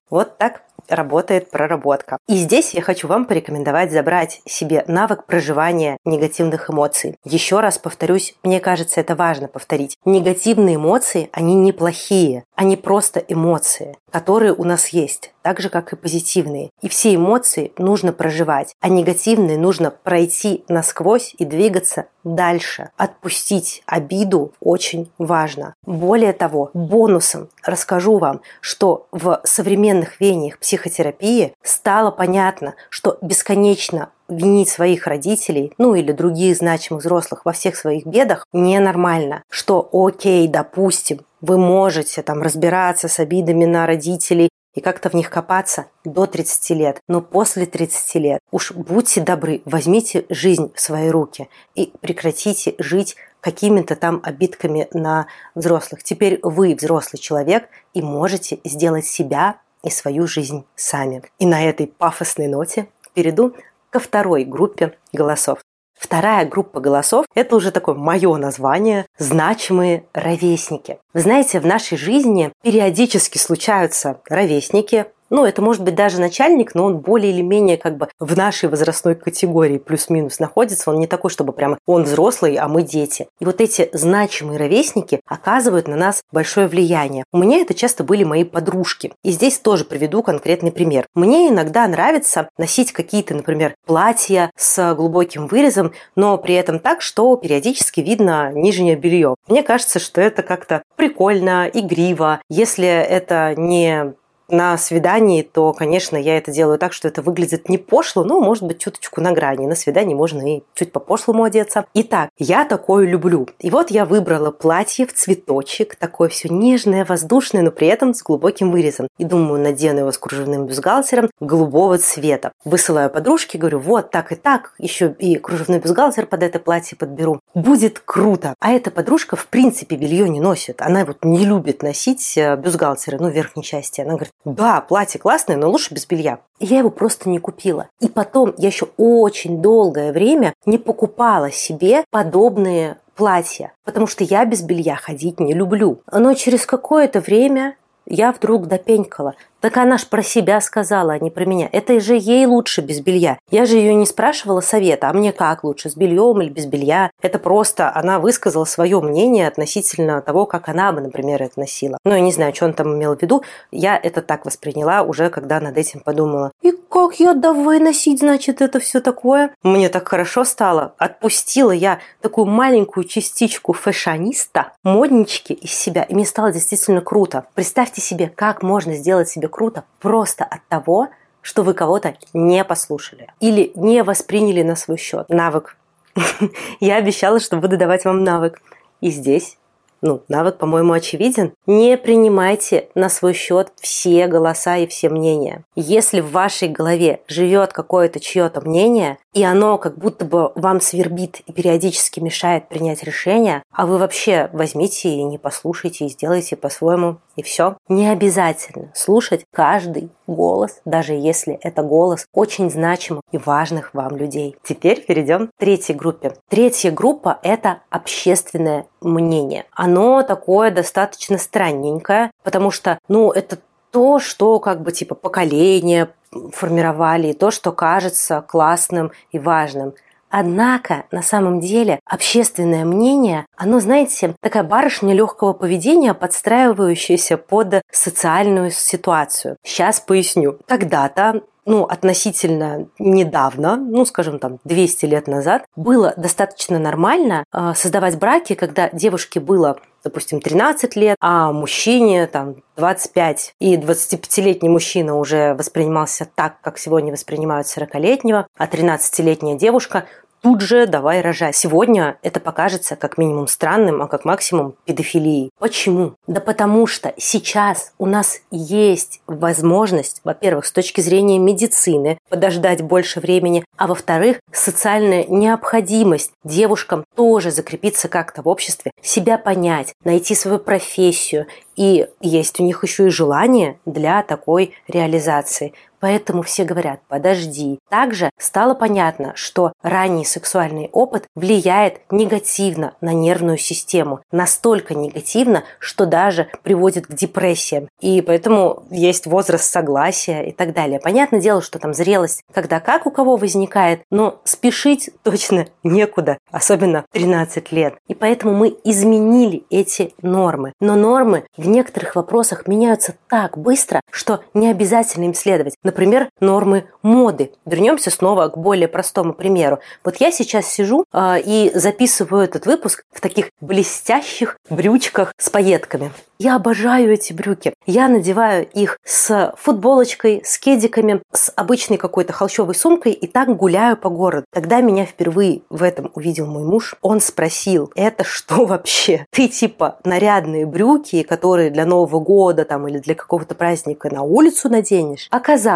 Вот 0.10 0.38
так 0.38 0.62
работает 0.88 1.50
проработка. 1.50 2.18
И 2.28 2.36
здесь 2.36 2.74
я 2.74 2.82
хочу 2.82 3.08
вам 3.08 3.26
порекомендовать 3.26 3.92
забрать 3.92 4.42
себе 4.46 4.84
навык 4.88 5.26
проживания 5.26 5.98
негативных 6.06 6.70
эмоций. 6.70 7.16
Еще 7.24 7.60
раз 7.60 7.78
повторюсь, 7.78 8.36
мне 8.44 8.60
кажется, 8.60 9.00
это 9.00 9.16
важно 9.16 9.48
повторить. 9.48 9.98
Негативные 10.06 10.76
эмоции, 10.76 11.30
они 11.32 11.56
неплохие, 11.56 12.44
они 12.56 12.78
просто 12.78 13.20
эмоции, 13.20 13.98
которые 14.12 14.54
у 14.54 14.64
нас 14.64 14.90
есть 14.90 15.32
так 15.48 15.62
же, 15.62 15.70
как 15.70 15.94
и 15.94 15.96
позитивные. 15.96 16.72
И 16.82 16.90
все 16.90 17.16
эмоции 17.16 17.72
нужно 17.78 18.12
проживать, 18.12 18.76
а 18.82 18.90
негативные 18.90 19.58
нужно 19.58 19.92
пройти 19.92 20.66
насквозь 20.68 21.34
и 21.38 21.46
двигаться 21.46 22.08
дальше. 22.26 22.90
Отпустить 22.98 23.82
обиду 23.86 24.52
очень 24.60 25.10
важно. 25.18 25.74
Более 25.86 26.34
того, 26.34 26.70
бонусом 26.74 27.48
расскажу 27.64 28.18
вам, 28.18 28.42
что 28.60 29.08
в 29.12 29.40
современных 29.46 30.20
веяниях 30.20 30.58
психотерапии 30.68 31.54
стало 31.64 32.12
понятно, 32.12 32.76
что 32.90 33.18
бесконечно 33.22 34.10
винить 34.28 34.68
своих 34.68 35.08
родителей, 35.08 35.72
ну 35.78 35.96
или 35.96 36.12
других 36.12 36.58
значимых 36.58 37.04
взрослых 37.04 37.46
во 37.46 37.54
всех 37.54 37.78
своих 37.78 38.06
бедах 38.06 38.46
ненормально. 38.52 39.44
Что 39.50 39.88
окей, 39.94 40.46
допустим, 40.50 41.22
вы 41.40 41.58
можете 41.58 42.22
там 42.22 42.42
разбираться 42.42 43.08
с 43.08 43.18
обидами 43.20 43.64
на 43.64 43.88
родителей 43.88 44.50
и 44.74 44.82
как-то 44.82 45.10
в 45.10 45.14
них 45.14 45.30
копаться 45.30 45.86
до 46.04 46.26
30 46.26 46.70
лет. 46.72 47.00
Но 47.08 47.22
после 47.22 47.66
30 47.66 48.16
лет 48.16 48.42
уж 48.52 48.74
будьте 48.74 49.22
добры, 49.22 49.62
возьмите 49.64 50.26
жизнь 50.28 50.74
в 50.76 50.82
свои 50.82 51.08
руки 51.08 51.48
и 51.76 51.94
прекратите 52.02 52.76
жить 52.78 53.16
какими-то 53.40 53.96
там 53.96 54.20
обидками 54.22 54.90
на 54.92 55.28
взрослых. 55.56 56.04
Теперь 56.04 56.42
вы 56.44 56.76
взрослый 56.76 57.22
человек 57.22 57.70
и 57.94 58.02
можете 58.02 58.60
сделать 58.66 59.06
себя 59.06 59.62
и 59.84 59.90
свою 59.90 60.28
жизнь 60.28 60.66
сами. 60.76 61.24
И 61.40 61.46
на 61.46 61.64
этой 61.64 61.88
пафосной 61.88 62.48
ноте 62.48 62.88
перейду 63.14 63.56
ко 63.90 64.00
второй 64.00 64.44
группе 64.44 64.98
голосов. 65.14 65.60
Вторая 65.98 66.46
группа 66.46 66.80
голосов– 66.80 67.26
это 67.36 67.56
уже 67.56 67.72
такое 67.72 67.96
мое 67.96 68.36
название– 68.38 69.08
значимые 69.18 70.06
ровесники. 70.14 71.00
Вы 71.14 71.22
знаете, 71.22 71.60
в 71.60 71.66
нашей 71.66 71.98
жизни 71.98 72.52
периодически 72.64 73.40
случаются 73.40 74.22
ровесники, 74.30 75.08
ну, 75.30 75.46
это 75.46 75.62
может 75.62 75.84
быть 75.84 75.96
даже 75.96 76.20
начальник, 76.20 76.76
но 76.76 76.86
он 76.86 77.00
более 77.00 77.32
или 77.32 77.42
менее 77.42 77.78
как 77.78 77.98
бы 77.98 78.08
в 78.20 78.38
нашей 78.38 78.70
возрастной 78.70 79.16
категории 79.16 79.78
плюс-минус 79.78 80.40
находится. 80.40 80.90
Он 80.92 81.00
не 81.00 81.08
такой, 81.08 81.30
чтобы 81.30 81.54
прямо 81.54 81.78
он 81.86 82.04
взрослый, 82.04 82.56
а 82.56 82.68
мы 82.68 82.84
дети. 82.84 83.28
И 83.40 83.46
вот 83.46 83.62
эти 83.62 83.90
значимые 83.94 84.60
ровесники 84.60 85.20
оказывают 85.26 85.88
на 85.88 85.96
нас 85.96 86.22
большое 86.32 86.68
влияние. 86.68 87.24
У 87.32 87.38
меня 87.38 87.60
это 87.60 87.74
часто 87.74 88.04
были 88.04 88.24
мои 88.24 88.44
подружки. 88.44 89.14
И 89.24 89.32
здесь 89.32 89.60
тоже 89.60 89.86
приведу 89.86 90.24
конкретный 90.24 90.72
пример. 90.72 91.08
Мне 91.14 91.50
иногда 91.50 91.88
нравится 91.88 92.50
носить 92.58 92.92
какие-то, 92.92 93.36
например, 93.36 93.76
платья 93.86 94.52
с 94.56 94.96
глубоким 94.96 95.48
вырезом, 95.48 95.94
но 96.16 96.38
при 96.38 96.56
этом 96.56 96.80
так, 96.80 97.02
что 97.02 97.36
периодически 97.36 98.02
видно 98.02 98.52
нижнее 98.54 98.96
белье. 98.96 99.36
Мне 99.48 99.64
кажется, 99.64 100.00
что 100.00 100.22
это 100.22 100.44
как-то 100.44 100.84
прикольно, 100.96 101.70
игриво. 101.72 102.42
Если 102.50 102.88
это 102.88 103.54
не 103.56 104.14
на 104.50 104.77
свидании, 104.77 105.42
то, 105.42 105.74
конечно, 105.74 106.18
я 106.18 106.38
это 106.38 106.51
делаю 106.51 106.80
так, 106.80 106.94
что 106.94 107.08
это 107.08 107.22
выглядит 107.22 107.70
не 107.70 107.77
пошло, 107.77 108.24
но, 108.24 108.39
может 108.39 108.63
быть, 108.63 108.80
чуточку 108.80 109.22
на 109.22 109.32
грани. 109.32 109.66
На 109.66 109.75
свидании 109.75 110.16
можно 110.16 110.58
и 110.58 110.63
чуть 110.74 110.92
по-пошлому 110.92 111.44
одеться. 111.44 111.86
Итак, 111.94 112.30
я 112.38 112.66
такое 112.66 113.06
люблю. 113.06 113.48
И 113.60 113.70
вот 113.70 113.92
я 113.92 114.06
выбрала 114.06 114.51
платье 114.51 115.06
в 115.06 115.13
цветочек, 115.13 115.96
такое 115.96 116.30
все 116.30 116.50
нежное, 116.50 117.06
воздушное, 117.06 117.62
но 117.62 117.72
при 117.72 117.88
этом 117.88 118.13
с 118.13 118.24
глубоким 118.24 118.72
вырезом. 118.72 119.08
И 119.18 119.24
думаю, 119.24 119.62
надену 119.62 120.00
его 120.00 120.12
с 120.12 120.18
кружевным 120.18 120.66
бюстгальтером 120.66 121.30
голубого 121.39 121.98
цвета. 121.98 122.51
Высылаю 122.66 123.10
подружке, 123.10 123.58
говорю, 123.58 123.80
вот 123.80 124.12
так 124.12 124.32
и 124.32 124.36
так, 124.36 124.74
еще 124.77 125.16
и 125.20 125.38
кружевной 125.38 125.80
бюстгальтер 125.80 126.25
под 126.25 126.44
это 126.44 126.60
платье 126.60 126.98
подберу. 126.98 127.42
Будет 127.54 128.00
круто. 128.00 128.54
А 128.60 128.72
эта 128.72 128.92
подружка, 128.92 129.36
в 129.36 129.48
принципе, 129.48 129.96
белье 129.96 130.30
не 130.30 130.39
носит. 130.39 130.82
Она 130.82 131.06
вот 131.06 131.24
не 131.24 131.46
любит 131.46 131.84
носить 131.84 132.38
э, 132.38 132.56
бюстгальтеры, 132.56 133.18
ну, 133.20 133.30
верхней 133.30 133.63
части. 133.63 134.01
Она 134.01 134.12
говорит, 134.13 134.34
да, 134.46 134.82
платье 134.82 135.20
классное, 135.20 135.58
но 135.58 135.70
лучше 135.70 135.94
без 135.94 136.06
белья. 136.06 136.39
Я 136.60 136.79
его 136.79 136.89
просто 136.89 137.29
не 137.29 137.39
купила. 137.39 137.89
И 138.00 138.08
потом 138.08 138.53
я 138.58 138.67
еще 138.67 138.88
очень 138.98 139.62
долгое 139.62 140.13
время 140.13 140.53
не 140.65 140.77
покупала 140.77 141.51
себе 141.51 142.06
подобные 142.12 142.98
платья, 143.15 143.74
потому 143.84 144.08
что 144.08 144.24
я 144.24 144.46
без 144.46 144.62
белья 144.62 144.96
ходить 144.96 145.39
не 145.39 145.53
люблю. 145.53 146.01
Но 146.12 146.34
через 146.34 146.65
какое-то 146.65 147.20
время 147.20 147.75
я 148.08 148.32
вдруг 148.32 148.68
допенькала. 148.68 149.36
Так 149.60 149.78
она 149.78 149.98
ж 149.98 150.06
про 150.08 150.22
себя 150.22 150.62
сказала, 150.62 151.14
а 151.14 151.20
не 151.20 151.32
про 151.32 151.44
меня. 151.46 151.68
Это 151.72 152.00
же 152.00 152.16
ей 152.16 152.46
лучше 152.46 152.82
без 152.82 153.02
белья. 153.02 153.40
Я 153.50 153.66
же 153.66 153.78
ее 153.78 153.96
не 153.96 154.06
спрашивала 154.06 154.62
совета, 154.62 155.10
а 155.10 155.14
мне 155.14 155.34
как 155.34 155.64
лучше, 155.64 155.90
с 155.90 155.96
бельем 155.96 156.42
или 156.42 156.50
без 156.50 156.68
белья. 156.68 157.10
Это 157.22 157.40
просто 157.40 157.92
она 157.94 158.20
высказала 158.20 158.66
свое 158.66 159.02
мнение 159.02 159.48
относительно 159.48 160.22
того, 160.22 160.46
как 160.46 160.70
она 160.70 160.92
бы, 160.92 161.02
например, 161.02 161.42
это 161.42 161.60
носила. 161.60 161.98
Ну, 162.06 162.14
я 162.14 162.20
не 162.20 162.32
знаю, 162.32 162.54
что 162.54 162.66
он 162.66 162.74
там 162.74 162.94
имел 162.96 163.16
в 163.16 163.22
виду. 163.22 163.44
Я 163.72 163.98
это 163.98 164.22
так 164.22 164.46
восприняла 164.46 165.02
уже, 165.02 165.30
когда 165.32 165.60
над 165.60 165.76
этим 165.76 166.02
подумала. 166.02 166.52
И 166.62 166.72
как 166.90 167.20
я 167.20 167.34
давай 167.34 167.80
носить, 167.80 168.20
значит, 168.20 168.62
это 168.62 168.80
все 168.80 169.02
такое? 169.02 169.52
Мне 169.64 169.90
так 169.90 170.08
хорошо 170.08 170.44
стало. 170.44 170.94
Отпустила 170.98 171.72
я 171.72 172.00
такую 172.22 172.46
маленькую 172.46 173.06
частичку 173.06 173.74
фэшаниста, 173.74 174.74
моднички 174.84 175.54
из 175.54 175.74
себя, 175.74 176.04
и 176.04 176.14
мне 176.14 176.26
стало 176.26 176.52
действительно 176.52 177.02
круто. 177.02 177.46
Представьте 177.56 177.97
себе, 178.01 178.27
как 178.34 178.63
можно 178.63 178.96
сделать 178.96 179.30
себе 179.30 179.48
круто 179.48 179.84
просто 180.00 180.44
от 180.44 180.66
того, 180.68 181.10
что 181.42 181.63
вы 181.63 181.74
кого-то 181.74 182.16
не 182.34 182.63
послушали 182.63 183.32
или 183.39 183.72
не 183.75 184.04
восприняли 184.04 184.63
на 184.63 184.75
свой 184.75 184.98
счет. 184.98 185.30
Навык. 185.30 185.77
Я 186.80 186.98
обещала, 186.98 187.39
что 187.39 187.58
буду 187.58 187.77
давать 187.77 188.06
вам 188.06 188.24
навык. 188.24 188.62
И 189.00 189.12
здесь 189.12 189.58
ну, 190.01 190.22
навык, 190.27 190.58
по-моему, 190.58 190.94
очевиден. 190.94 191.54
Не 191.66 191.98
принимайте 191.98 192.89
на 192.96 193.10
свой 193.10 193.34
счет 193.34 193.72
все 193.77 194.27
голоса 194.27 194.77
и 194.77 194.88
все 194.88 195.10
мнения. 195.10 195.63
Если 195.75 196.20
в 196.20 196.32
вашей 196.32 196.68
голове 196.68 197.22
живет 197.27 197.74
какое-то 197.74 198.20
чье-то 198.20 198.62
мнение, 198.62 199.18
и 199.34 199.44
оно 199.44 199.77
как 199.77 199.98
будто 199.98 200.25
бы 200.25 200.51
вам 200.56 200.82
свербит 200.82 201.42
и 201.46 201.51
периодически 201.51 202.20
мешает 202.20 202.70
принять 202.70 203.04
решение, 203.04 203.63
а 203.72 203.86
вы 203.86 203.98
вообще 203.98 204.50
возьмите 204.54 205.10
и 205.10 205.24
не 205.24 205.38
послушайте 205.38 206.06
и 206.06 206.10
сделайте 206.10 206.56
по-своему, 206.56 207.18
и 207.38 207.44
все. 207.44 207.77
Не 207.88 208.10
обязательно 208.10 208.91
слушать 208.94 209.46
каждый 209.53 210.10
голос, 210.25 210.82
даже 210.84 211.13
если 211.13 211.58
это 211.62 211.84
голос 211.84 212.25
очень 212.34 212.70
значимых 212.70 213.22
и 213.32 213.38
важных 213.38 213.94
вам 213.94 214.17
людей. 214.17 214.58
Теперь 214.63 215.06
перейдем 215.06 215.48
к 215.48 215.51
третьей 215.58 215.96
группе. 215.96 216.34
Третья 216.50 216.91
группа– 216.91 217.39
это 217.44 217.79
общественное 217.89 218.88
мнение. 219.00 219.65
Оно 219.72 220.24
такое 220.24 220.72
достаточно 220.72 221.38
странненькое, 221.38 222.32
потому 222.44 222.72
что, 222.72 223.00
ну, 223.08 223.32
это 223.32 223.60
то, 223.91 224.20
что 224.20 224.60
как 224.60 224.82
бы 224.82 224.91
типа 224.91 225.15
поколение 225.15 226.10
формировали, 226.51 227.27
и 227.27 227.34
то, 227.34 227.51
что 227.51 227.72
кажется 227.72 228.44
классным 228.46 229.12
и 229.32 229.39
важным. 229.39 229.94
Однако, 230.30 231.06
на 231.12 231.22
самом 231.22 231.60
деле, 231.60 232.00
общественное 232.06 232.86
мнение, 232.86 233.46
оно, 233.56 233.80
знаете, 233.80 234.36
такая 234.42 234.64
барышня 234.64 235.14
легкого 235.14 235.54
поведения, 235.54 236.14
подстраивающаяся 236.14 237.38
под 237.38 237.82
социальную 237.92 238.72
ситуацию. 238.72 239.58
Сейчас 239.64 240.00
поясню. 240.00 240.60
Когда-то 240.68 241.44
ну, 241.68 241.84
относительно 241.84 242.88
недавно, 242.98 243.76
ну, 243.76 244.06
скажем, 244.06 244.40
там, 244.40 244.60
200 244.64 245.06
лет 245.06 245.28
назад, 245.28 245.66
было 245.76 246.14
достаточно 246.16 246.80
нормально 246.80 247.44
э, 247.54 247.74
создавать 247.76 248.18
браки, 248.18 248.56
когда 248.56 248.90
девушке 248.90 249.40
было 249.40 249.78
допустим, 250.04 250.40
13 250.40 250.96
лет, 250.96 251.18
а 251.20 251.52
мужчине 251.52 252.28
там 252.28 252.64
25. 252.78 253.56
И 253.60 253.76
25-летний 253.76 254.70
мужчина 254.70 255.18
уже 255.18 255.54
воспринимался 255.56 256.26
так, 256.34 256.62
как 256.62 256.78
сегодня 256.78 257.12
воспринимают 257.12 257.68
40-летнего, 257.68 258.48
а 258.58 258.68
13-летняя 258.68 259.58
девушка 259.58 260.06
тут 260.41 260.62
же 260.62 260.88
давай 260.88 261.22
рожать. 261.22 261.56
Сегодня 261.56 262.17
это 262.22 262.39
покажется 262.39 262.96
как 262.96 263.17
минимум 263.17 263.48
странным, 263.48 264.01
а 264.01 264.08
как 264.08 264.25
максимум 264.25 264.75
педофилией. 264.86 265.51
Почему? 265.60 266.13
Да 266.27 266.41
потому 266.41 266.88
что 266.88 267.13
сейчас 267.17 267.94
у 267.98 268.06
нас 268.06 268.39
есть 268.51 269.22
возможность, 269.27 270.22
во-первых, 270.24 270.65
с 270.65 270.72
точки 270.72 271.01
зрения 271.01 271.39
медицины 271.39 272.17
подождать 272.29 272.82
больше 272.82 273.19
времени, 273.19 273.63
а 273.78 273.88
во-вторых, 273.88 274.39
социальная 274.52 275.26
необходимость 275.26 276.32
девушкам 276.43 277.04
тоже 277.15 277.52
закрепиться 277.52 278.08
как-то 278.08 278.41
в 278.41 278.47
обществе, 278.47 278.91
себя 279.02 279.38
понять, 279.38 279.93
найти 280.04 280.36
свою 280.36 280.60
профессию. 280.60 281.47
И 281.76 282.08
есть 282.21 282.60
у 282.60 282.63
них 282.63 282.84
еще 282.84 283.08
и 283.08 283.12
желание 283.12 283.80
для 283.86 284.23
такой 284.23 284.73
реализации. 284.88 285.73
Поэтому 286.00 286.42
все 286.42 286.64
говорят, 286.64 287.00
подожди. 287.08 287.80
Также 287.90 288.30
стало 288.38 288.74
понятно, 288.74 289.34
что 289.36 289.74
ранний 289.82 290.26
сексуальный 290.26 290.90
опыт 290.92 291.26
влияет 291.36 292.02
негативно 292.12 292.94
на 293.02 293.14
нервную 293.14 293.58
систему. 293.58 294.20
Настолько 294.32 294.96
негативно, 294.96 295.64
что 295.80 296.06
даже 296.06 296.50
приводит 296.64 297.08
к 297.08 297.14
депрессиям. 297.14 297.88
И 298.00 298.22
поэтому 298.22 298.84
есть 298.90 299.26
возраст 299.26 299.72
согласия 299.72 300.44
и 300.44 300.52
так 300.52 300.74
далее. 300.74 301.00
Понятное 301.00 301.40
дело, 301.40 301.62
что 301.62 301.80
там 301.80 301.94
зрелость 301.94 302.44
когда 302.54 302.80
как 302.80 303.06
у 303.06 303.12
кого 303.12 303.36
возникает, 303.36 304.02
но 304.10 304.42
спешить 304.44 305.10
точно 305.24 305.68
некуда, 305.84 306.38
особенно 306.52 307.06
13 307.12 307.72
лет. 307.72 307.96
И 308.08 308.16
поэтому 308.16 308.54
мы 308.54 308.76
изменили 308.84 309.64
эти 309.70 310.14
нормы. 310.22 310.74
Но 310.80 310.96
нормы 310.96 311.46
в 311.56 311.68
некоторых 311.68 312.16
вопросах 312.16 312.68
меняются 312.68 313.16
так 313.30 313.58
быстро, 313.58 314.02
что 314.12 314.42
не 314.54 314.70
обязательно 314.70 315.26
им 315.26 315.34
следовать. 315.34 315.76
Например, 315.88 316.28
нормы 316.41 316.84
моды. 317.02 317.54
Вернемся 317.65 318.12
снова 318.12 318.50
к 318.50 318.58
более 318.58 318.89
простому 318.89 319.32
примеру. 319.32 319.80
Вот 320.04 320.17
я 320.17 320.32
сейчас 320.32 320.65
сижу 320.65 321.06
э, 321.13 321.39
и 321.39 321.71
записываю 321.73 322.43
этот 322.43 322.65
выпуск 322.65 323.06
в 323.13 323.21
таких 323.21 323.52
блестящих 323.62 324.58
брючках 324.69 325.34
с 325.38 325.50
пайетками. 325.50 326.12
Я 326.39 326.56
обожаю 326.56 327.12
эти 327.12 327.34
брюки. 327.34 327.73
Я 327.88 328.08
надеваю 328.08 328.67
их 328.67 329.00
с 329.04 329.54
футболочкой, 329.58 330.41
с 330.45 330.60
кедиками, 330.60 331.21
с 331.34 331.52
обычной 331.56 331.97
какой-то 331.97 332.32
холщовой 332.32 332.76
сумкой 332.76 333.13
и 333.13 333.26
так 333.26 333.56
гуляю 333.56 333.97
по 333.97 334.10
городу. 334.10 334.45
Когда 334.54 334.82
меня 334.82 335.06
впервые 335.06 335.62
в 335.71 335.82
этом 335.82 336.12
увидел 336.13 336.45
мой 336.45 336.63
муж, 336.63 336.95
он 337.02 337.21
спросил, 337.21 337.91
это 337.95 338.23
что 338.23 338.65
вообще? 338.65 339.26
Ты 339.32 339.47
типа 339.47 339.97
нарядные 340.04 340.67
брюки, 340.67 341.23
которые 341.23 341.71
для 341.71 341.86
Нового 341.86 342.19
года 342.19 342.65
там 342.65 342.88
или 342.88 343.00
для 343.00 343.15
какого-то 343.15 343.56
праздника 343.56 344.13
на 344.13 344.21
улицу 344.21 344.69
наденешь? 344.69 345.28
Оказалось, 345.32 345.67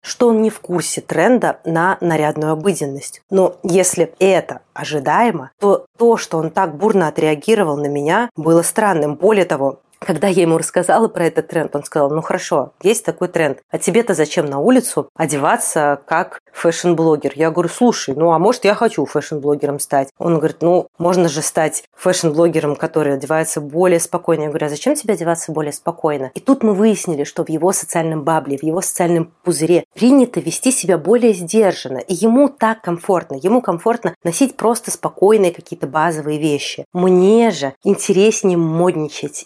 что 0.00 0.28
он 0.28 0.42
не 0.42 0.50
в 0.50 0.60
курсе 0.60 1.00
тренда 1.00 1.58
на 1.64 1.98
нарядную 2.00 2.52
обыденность. 2.52 3.22
Но 3.30 3.56
если 3.62 4.12
это 4.18 4.60
ожидаемо, 4.74 5.50
то 5.58 5.86
то, 5.98 6.16
что 6.16 6.38
он 6.38 6.50
так 6.50 6.76
бурно 6.76 7.08
отреагировал 7.08 7.76
на 7.76 7.86
меня, 7.86 8.30
было 8.36 8.62
странным. 8.62 9.14
Более 9.14 9.44
того, 9.44 9.80
когда 10.06 10.28
я 10.28 10.42
ему 10.42 10.56
рассказала 10.56 11.08
про 11.08 11.26
этот 11.26 11.48
тренд, 11.48 11.74
он 11.74 11.82
сказал, 11.82 12.10
ну 12.10 12.22
хорошо, 12.22 12.72
есть 12.82 13.04
такой 13.04 13.26
тренд, 13.26 13.58
а 13.70 13.78
тебе-то 13.78 14.14
зачем 14.14 14.46
на 14.46 14.60
улицу 14.60 15.08
одеваться 15.16 16.00
как 16.06 16.40
fashion-блогер? 16.52 17.32
Я 17.34 17.50
говорю, 17.50 17.68
слушай, 17.68 18.14
ну 18.14 18.30
а 18.30 18.38
может 18.38 18.64
я 18.64 18.74
хочу 18.74 19.04
fashion-блогером 19.04 19.80
стать? 19.80 20.08
Он 20.18 20.38
говорит, 20.38 20.58
ну 20.62 20.86
можно 20.98 21.28
же 21.28 21.42
стать 21.42 21.82
fashion-блогером, 21.96 22.76
который 22.76 23.14
одевается 23.14 23.60
более 23.60 23.98
спокойно. 23.98 24.42
Я 24.42 24.48
говорю, 24.48 24.66
а 24.66 24.68
зачем 24.68 24.94
тебе 24.94 25.14
одеваться 25.14 25.50
более 25.50 25.72
спокойно? 25.72 26.30
И 26.34 26.40
тут 26.40 26.62
мы 26.62 26.72
выяснили, 26.72 27.24
что 27.24 27.44
в 27.44 27.48
его 27.48 27.72
социальном 27.72 28.22
bubble 28.22 28.49
е, 28.49 28.58
в 28.58 28.62
его 28.62 28.80
социальном 28.80 29.32
пузыре 29.42 29.84
принято 29.94 30.38
вести 30.38 30.70
себя 30.70 30.98
более 30.98 31.34
сдержанно, 31.34 31.98
и 31.98 32.14
ему 32.14 32.48
так 32.48 32.80
комфортно. 32.80 33.36
Ему 33.42 33.60
комфортно 33.60 34.14
носить 34.22 34.56
просто 34.56 34.92
спокойные 34.92 35.52
какие-то 35.52 35.88
базовые 35.88 36.38
вещи. 36.38 36.84
Мне 36.92 37.50
же 37.50 37.74
интереснее 37.82 38.56
модничать, 38.56 39.44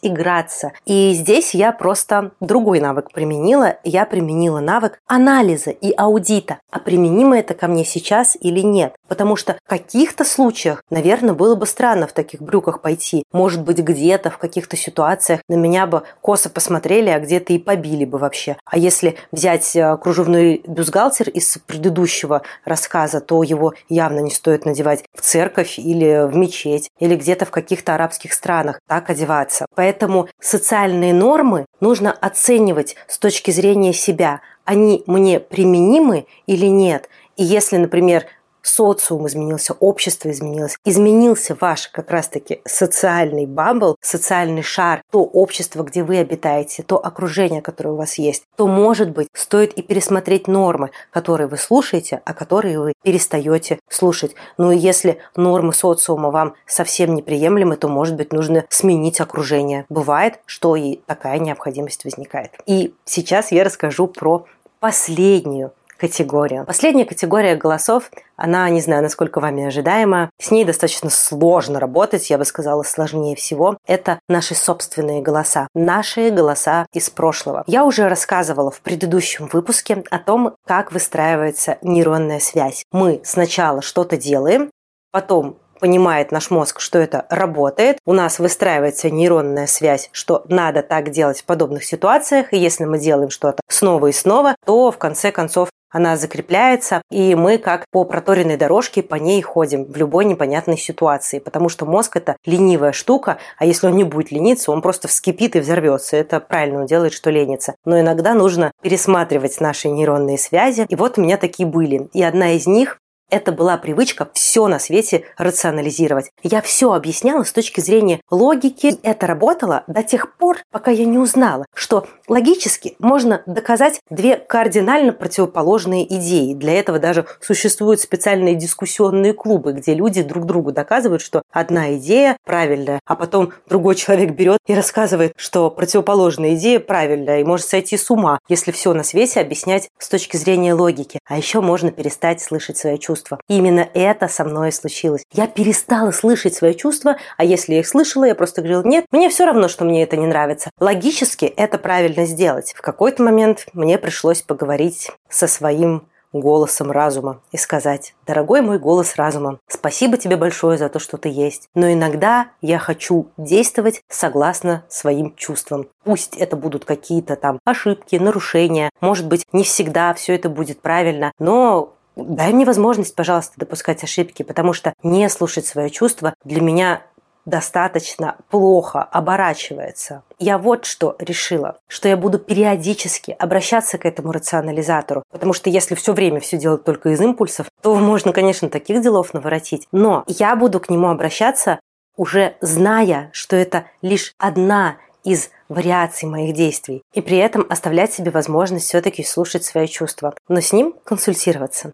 играться. 0.50 0.72
И 0.84 1.12
здесь 1.12 1.54
я 1.54 1.72
просто 1.72 2.32
другой 2.40 2.80
навык 2.80 3.12
применила. 3.12 3.76
Я 3.84 4.04
применила 4.04 4.60
навык 4.60 4.98
анализа 5.06 5.70
и 5.70 5.92
аудита. 5.96 6.58
А 6.70 6.78
применимо 6.78 7.38
это 7.38 7.54
ко 7.54 7.66
мне 7.68 7.84
сейчас 7.84 8.36
или 8.40 8.60
нет? 8.60 8.94
Потому 9.08 9.36
что 9.36 9.56
в 9.64 9.68
каких-то 9.68 10.24
случаях, 10.24 10.82
наверное, 10.90 11.34
было 11.34 11.54
бы 11.54 11.66
странно 11.66 12.06
в 12.06 12.12
таких 12.12 12.42
брюках 12.42 12.80
пойти. 12.80 13.24
Может 13.32 13.62
быть, 13.62 13.78
где-то 13.78 14.30
в 14.30 14.38
каких-то 14.38 14.76
ситуациях 14.76 15.40
на 15.48 15.54
меня 15.54 15.86
бы 15.86 16.02
косо 16.20 16.50
посмотрели, 16.50 17.10
а 17.10 17.20
где-то 17.20 17.52
и 17.52 17.58
побили 17.58 18.04
бы 18.04 18.18
вообще. 18.18 18.56
А 18.64 18.78
если 18.78 19.16
взять 19.32 19.74
э, 19.76 19.96
кружевной 19.96 20.62
бюстгальтер 20.66 21.28
из 21.30 21.58
предыдущего 21.66 22.42
рассказа, 22.64 23.20
то 23.20 23.42
его 23.42 23.74
явно 23.88 24.20
не 24.20 24.30
стоит 24.30 24.64
надевать 24.64 25.04
в 25.14 25.20
церковь 25.20 25.78
или 25.78 26.26
в 26.26 26.36
мечеть, 26.36 26.90
или 26.98 27.16
где-то 27.16 27.44
в 27.44 27.50
каких-то 27.50 27.94
арабских 27.94 28.32
странах 28.32 28.80
так 28.88 29.10
одеваться. 29.10 29.66
Поэтому 29.74 30.28
социальные 30.38 31.14
нормы 31.14 31.66
нужно 31.80 32.12
оценивать 32.12 32.96
с 33.08 33.18
точки 33.18 33.50
зрения 33.50 33.92
себя. 33.92 34.40
Они 34.64 35.02
мне 35.06 35.40
применимы 35.40 36.26
или 36.46 36.66
нет? 36.66 37.08
И 37.36 37.44
если, 37.44 37.76
например, 37.76 38.26
социум 38.62 39.26
изменился, 39.26 39.74
общество 39.74 40.30
изменилось, 40.30 40.76
изменился 40.84 41.56
ваш 41.60 41.88
как 41.88 42.10
раз-таки 42.10 42.60
социальный 42.64 43.46
бамбл, 43.46 43.96
социальный 44.00 44.62
шар, 44.62 45.02
то 45.10 45.22
общество, 45.22 45.82
где 45.82 46.02
вы 46.02 46.18
обитаете, 46.18 46.82
то 46.82 46.96
окружение, 47.04 47.62
которое 47.62 47.90
у 47.90 47.96
вас 47.96 48.14
есть, 48.14 48.44
то, 48.56 48.66
может 48.66 49.10
быть, 49.10 49.28
стоит 49.32 49.72
и 49.74 49.82
пересмотреть 49.82 50.48
нормы, 50.48 50.90
которые 51.10 51.46
вы 51.46 51.56
слушаете, 51.56 52.20
а 52.24 52.34
которые 52.34 52.78
вы 52.78 52.92
перестаете 53.02 53.78
слушать. 53.88 54.34
Ну 54.58 54.72
и 54.72 54.76
если 54.76 55.18
нормы 55.36 55.72
социума 55.72 56.30
вам 56.30 56.54
совсем 56.66 57.14
неприемлемы, 57.14 57.76
то, 57.76 57.88
может 57.88 58.16
быть, 58.16 58.32
нужно 58.32 58.64
сменить 58.68 59.20
окружение. 59.20 59.86
Бывает, 59.88 60.40
что 60.46 60.76
и 60.76 60.96
такая 61.06 61.38
необходимость 61.38 62.04
возникает. 62.04 62.52
И 62.66 62.94
сейчас 63.04 63.52
я 63.52 63.64
расскажу 63.64 64.06
про 64.06 64.46
последнюю 64.80 65.72
категорию. 66.00 66.64
Последняя 66.64 67.04
категория 67.04 67.54
голосов, 67.56 68.10
она, 68.36 68.68
не 68.70 68.80
знаю, 68.80 69.02
насколько 69.02 69.38
вами 69.38 69.66
ожидаема, 69.66 70.30
с 70.40 70.50
ней 70.50 70.64
достаточно 70.64 71.10
сложно 71.10 71.78
работать, 71.78 72.30
я 72.30 72.38
бы 72.38 72.46
сказала, 72.46 72.82
сложнее 72.82 73.36
всего. 73.36 73.76
Это 73.86 74.18
наши 74.28 74.54
собственные 74.54 75.20
голоса, 75.20 75.68
наши 75.74 76.30
голоса 76.30 76.86
из 76.94 77.10
прошлого. 77.10 77.64
Я 77.66 77.84
уже 77.84 78.08
рассказывала 78.08 78.70
в 78.70 78.80
предыдущем 78.80 79.48
выпуске 79.52 80.02
о 80.10 80.18
том, 80.18 80.54
как 80.66 80.90
выстраивается 80.92 81.76
нейронная 81.82 82.40
связь. 82.40 82.84
Мы 82.92 83.20
сначала 83.22 83.82
что-то 83.82 84.16
делаем, 84.16 84.70
потом 85.12 85.58
понимает 85.80 86.30
наш 86.30 86.50
мозг, 86.50 86.78
что 86.80 86.98
это 86.98 87.26
работает, 87.30 87.98
у 88.06 88.12
нас 88.12 88.38
выстраивается 88.38 89.10
нейронная 89.10 89.66
связь, 89.66 90.10
что 90.12 90.44
надо 90.48 90.82
так 90.82 91.10
делать 91.10 91.40
в 91.40 91.44
подобных 91.44 91.84
ситуациях, 91.84 92.52
и 92.52 92.58
если 92.58 92.84
мы 92.84 92.98
делаем 92.98 93.30
что-то 93.30 93.60
снова 93.68 94.08
и 94.08 94.12
снова, 94.12 94.54
то 94.64 94.90
в 94.90 94.98
конце 94.98 95.32
концов 95.32 95.70
она 95.90 96.16
закрепляется, 96.16 97.02
и 97.10 97.34
мы 97.34 97.58
как 97.58 97.84
по 97.90 98.04
проторенной 98.04 98.56
дорожке 98.56 99.02
по 99.02 99.16
ней 99.16 99.42
ходим 99.42 99.84
в 99.84 99.96
любой 99.96 100.24
непонятной 100.24 100.78
ситуации, 100.78 101.38
потому 101.38 101.68
что 101.68 101.86
мозг 101.86 102.16
это 102.16 102.36
ленивая 102.44 102.92
штука, 102.92 103.38
а 103.58 103.66
если 103.66 103.86
он 103.86 103.96
не 103.96 104.04
будет 104.04 104.30
лениться, 104.30 104.72
он 104.72 104.82
просто 104.82 105.08
вскипит 105.08 105.56
и 105.56 105.60
взорвется. 105.60 106.16
Это 106.16 106.40
правильно 106.40 106.80
он 106.80 106.86
делает, 106.86 107.12
что 107.12 107.30
ленится. 107.30 107.74
Но 107.84 107.98
иногда 107.98 108.34
нужно 108.34 108.72
пересматривать 108.82 109.60
наши 109.60 109.88
нейронные 109.88 110.38
связи, 110.38 110.86
и 110.88 110.96
вот 110.96 111.18
у 111.18 111.22
меня 111.22 111.36
такие 111.36 111.68
были. 111.68 112.08
И 112.12 112.22
одна 112.22 112.52
из 112.52 112.66
них 112.66 112.98
это 113.30 113.52
была 113.52 113.76
привычка 113.76 114.28
все 114.34 114.66
на 114.68 114.78
свете 114.78 115.24
рационализировать. 115.38 116.30
Я 116.42 116.60
все 116.60 116.92
объясняла 116.92 117.44
с 117.44 117.52
точки 117.52 117.80
зрения 117.80 118.20
логики. 118.30 118.88
И 118.88 118.98
это 119.02 119.26
работало 119.26 119.84
до 119.86 120.02
тех 120.02 120.36
пор, 120.36 120.58
пока 120.70 120.90
я 120.90 121.04
не 121.04 121.18
узнала, 121.18 121.66
что 121.74 122.06
логически 122.28 122.96
можно 122.98 123.42
доказать 123.46 124.00
две 124.10 124.36
кардинально 124.36 125.12
противоположные 125.12 126.04
идеи. 126.16 126.54
Для 126.54 126.74
этого 126.74 126.98
даже 126.98 127.26
существуют 127.40 128.00
специальные 128.00 128.54
дискуссионные 128.54 129.32
клубы, 129.32 129.72
где 129.72 129.94
люди 129.94 130.22
друг 130.22 130.46
другу 130.46 130.72
доказывают, 130.72 131.22
что 131.22 131.42
одна 131.52 131.94
идея 131.96 132.36
правильная, 132.44 133.00
а 133.06 133.16
потом 133.16 133.52
другой 133.68 133.94
человек 133.94 134.32
берет 134.32 134.58
и 134.66 134.74
рассказывает, 134.74 135.32
что 135.36 135.70
противоположная 135.70 136.54
идея 136.54 136.80
правильная 136.80 137.40
и 137.40 137.44
может 137.44 137.66
сойти 137.66 137.96
с 137.96 138.10
ума, 138.10 138.38
если 138.48 138.72
все 138.72 138.92
на 138.92 139.04
свете 139.04 139.40
объяснять 139.40 139.88
с 139.98 140.08
точки 140.08 140.36
зрения 140.36 140.74
логики. 140.74 141.18
А 141.28 141.36
еще 141.36 141.60
можно 141.60 141.92
перестать 141.92 142.40
слышать 142.40 142.76
свои 142.76 142.98
чувства 142.98 143.19
чувства. 143.20 143.38
И 143.48 143.56
именно 143.56 143.88
это 143.94 144.28
со 144.28 144.44
мной 144.44 144.72
случилось. 144.72 145.24
Я 145.32 145.46
перестала 145.46 146.10
слышать 146.10 146.54
свои 146.54 146.74
чувства, 146.74 147.16
а 147.36 147.44
если 147.44 147.74
я 147.74 147.80
их 147.80 147.88
слышала, 147.88 148.24
я 148.24 148.34
просто 148.34 148.62
говорила, 148.62 148.82
нет, 148.84 149.04
мне 149.10 149.28
все 149.28 149.44
равно, 149.44 149.68
что 149.68 149.84
мне 149.84 150.02
это 150.02 150.16
не 150.16 150.26
нравится. 150.26 150.70
Логически 150.78 151.44
это 151.44 151.78
правильно 151.78 152.24
сделать. 152.26 152.72
В 152.76 152.80
какой-то 152.82 153.22
момент 153.22 153.66
мне 153.72 153.98
пришлось 153.98 154.42
поговорить 154.42 155.10
со 155.28 155.46
своим 155.46 156.04
голосом 156.32 156.90
разума 156.90 157.40
и 157.50 157.56
сказать, 157.56 158.14
дорогой 158.26 158.60
мой 158.60 158.78
голос 158.78 159.16
разума, 159.16 159.58
спасибо 159.66 160.16
тебе 160.16 160.36
большое 160.36 160.78
за 160.78 160.88
то, 160.88 161.00
что 161.00 161.16
ты 161.16 161.28
есть, 161.28 161.68
но 161.74 161.92
иногда 161.92 162.50
я 162.60 162.78
хочу 162.78 163.30
действовать 163.36 164.02
согласно 164.08 164.84
своим 164.88 165.34
чувствам. 165.34 165.88
Пусть 166.04 166.36
это 166.36 166.54
будут 166.54 166.84
какие-то 166.84 167.34
там 167.34 167.58
ошибки, 167.64 168.14
нарушения, 168.14 168.90
может 169.00 169.26
быть, 169.26 169.44
не 169.52 169.64
всегда 169.64 170.14
все 170.14 170.36
это 170.36 170.48
будет 170.48 170.80
правильно, 170.80 171.32
но 171.40 171.94
Дай 172.16 172.52
мне 172.52 172.64
возможность, 172.64 173.14
пожалуйста, 173.14 173.54
допускать 173.56 174.02
ошибки, 174.04 174.42
потому 174.42 174.72
что 174.72 174.92
не 175.02 175.28
слушать 175.28 175.66
свое 175.66 175.90
чувство 175.90 176.34
для 176.44 176.60
меня 176.60 177.02
достаточно 177.46 178.36
плохо 178.50 179.02
оборачивается. 179.02 180.22
Я 180.38 180.58
вот 180.58 180.84
что 180.84 181.16
решила, 181.18 181.78
что 181.88 182.08
я 182.08 182.16
буду 182.16 182.38
периодически 182.38 183.34
обращаться 183.38 183.98
к 183.98 184.04
этому 184.04 184.32
рационализатору, 184.32 185.22
потому 185.30 185.52
что 185.52 185.70
если 185.70 185.94
все 185.94 186.12
время 186.12 186.40
все 186.40 186.58
делать 186.58 186.84
только 186.84 187.10
из 187.10 187.20
импульсов, 187.20 187.66
то 187.82 187.94
можно, 187.96 188.32
конечно, 188.32 188.68
таких 188.68 189.02
делов 189.02 189.34
наворотить, 189.34 189.88
но 189.92 190.24
я 190.26 190.54
буду 190.56 190.80
к 190.80 190.90
нему 190.90 191.08
обращаться 191.08 191.80
уже 192.16 192.56
зная, 192.60 193.30
что 193.32 193.56
это 193.56 193.86
лишь 194.02 194.34
одна 194.38 194.96
из 195.24 195.50
вариаций 195.68 196.28
моих 196.28 196.54
действий, 196.54 197.02
и 197.12 197.20
при 197.20 197.38
этом 197.38 197.66
оставлять 197.68 198.12
себе 198.12 198.30
возможность 198.30 198.86
все-таки 198.86 199.22
слушать 199.22 199.64
свои 199.64 199.86
чувства, 199.86 200.34
но 200.48 200.60
с 200.60 200.72
ним 200.72 200.94
консультироваться. 201.04 201.92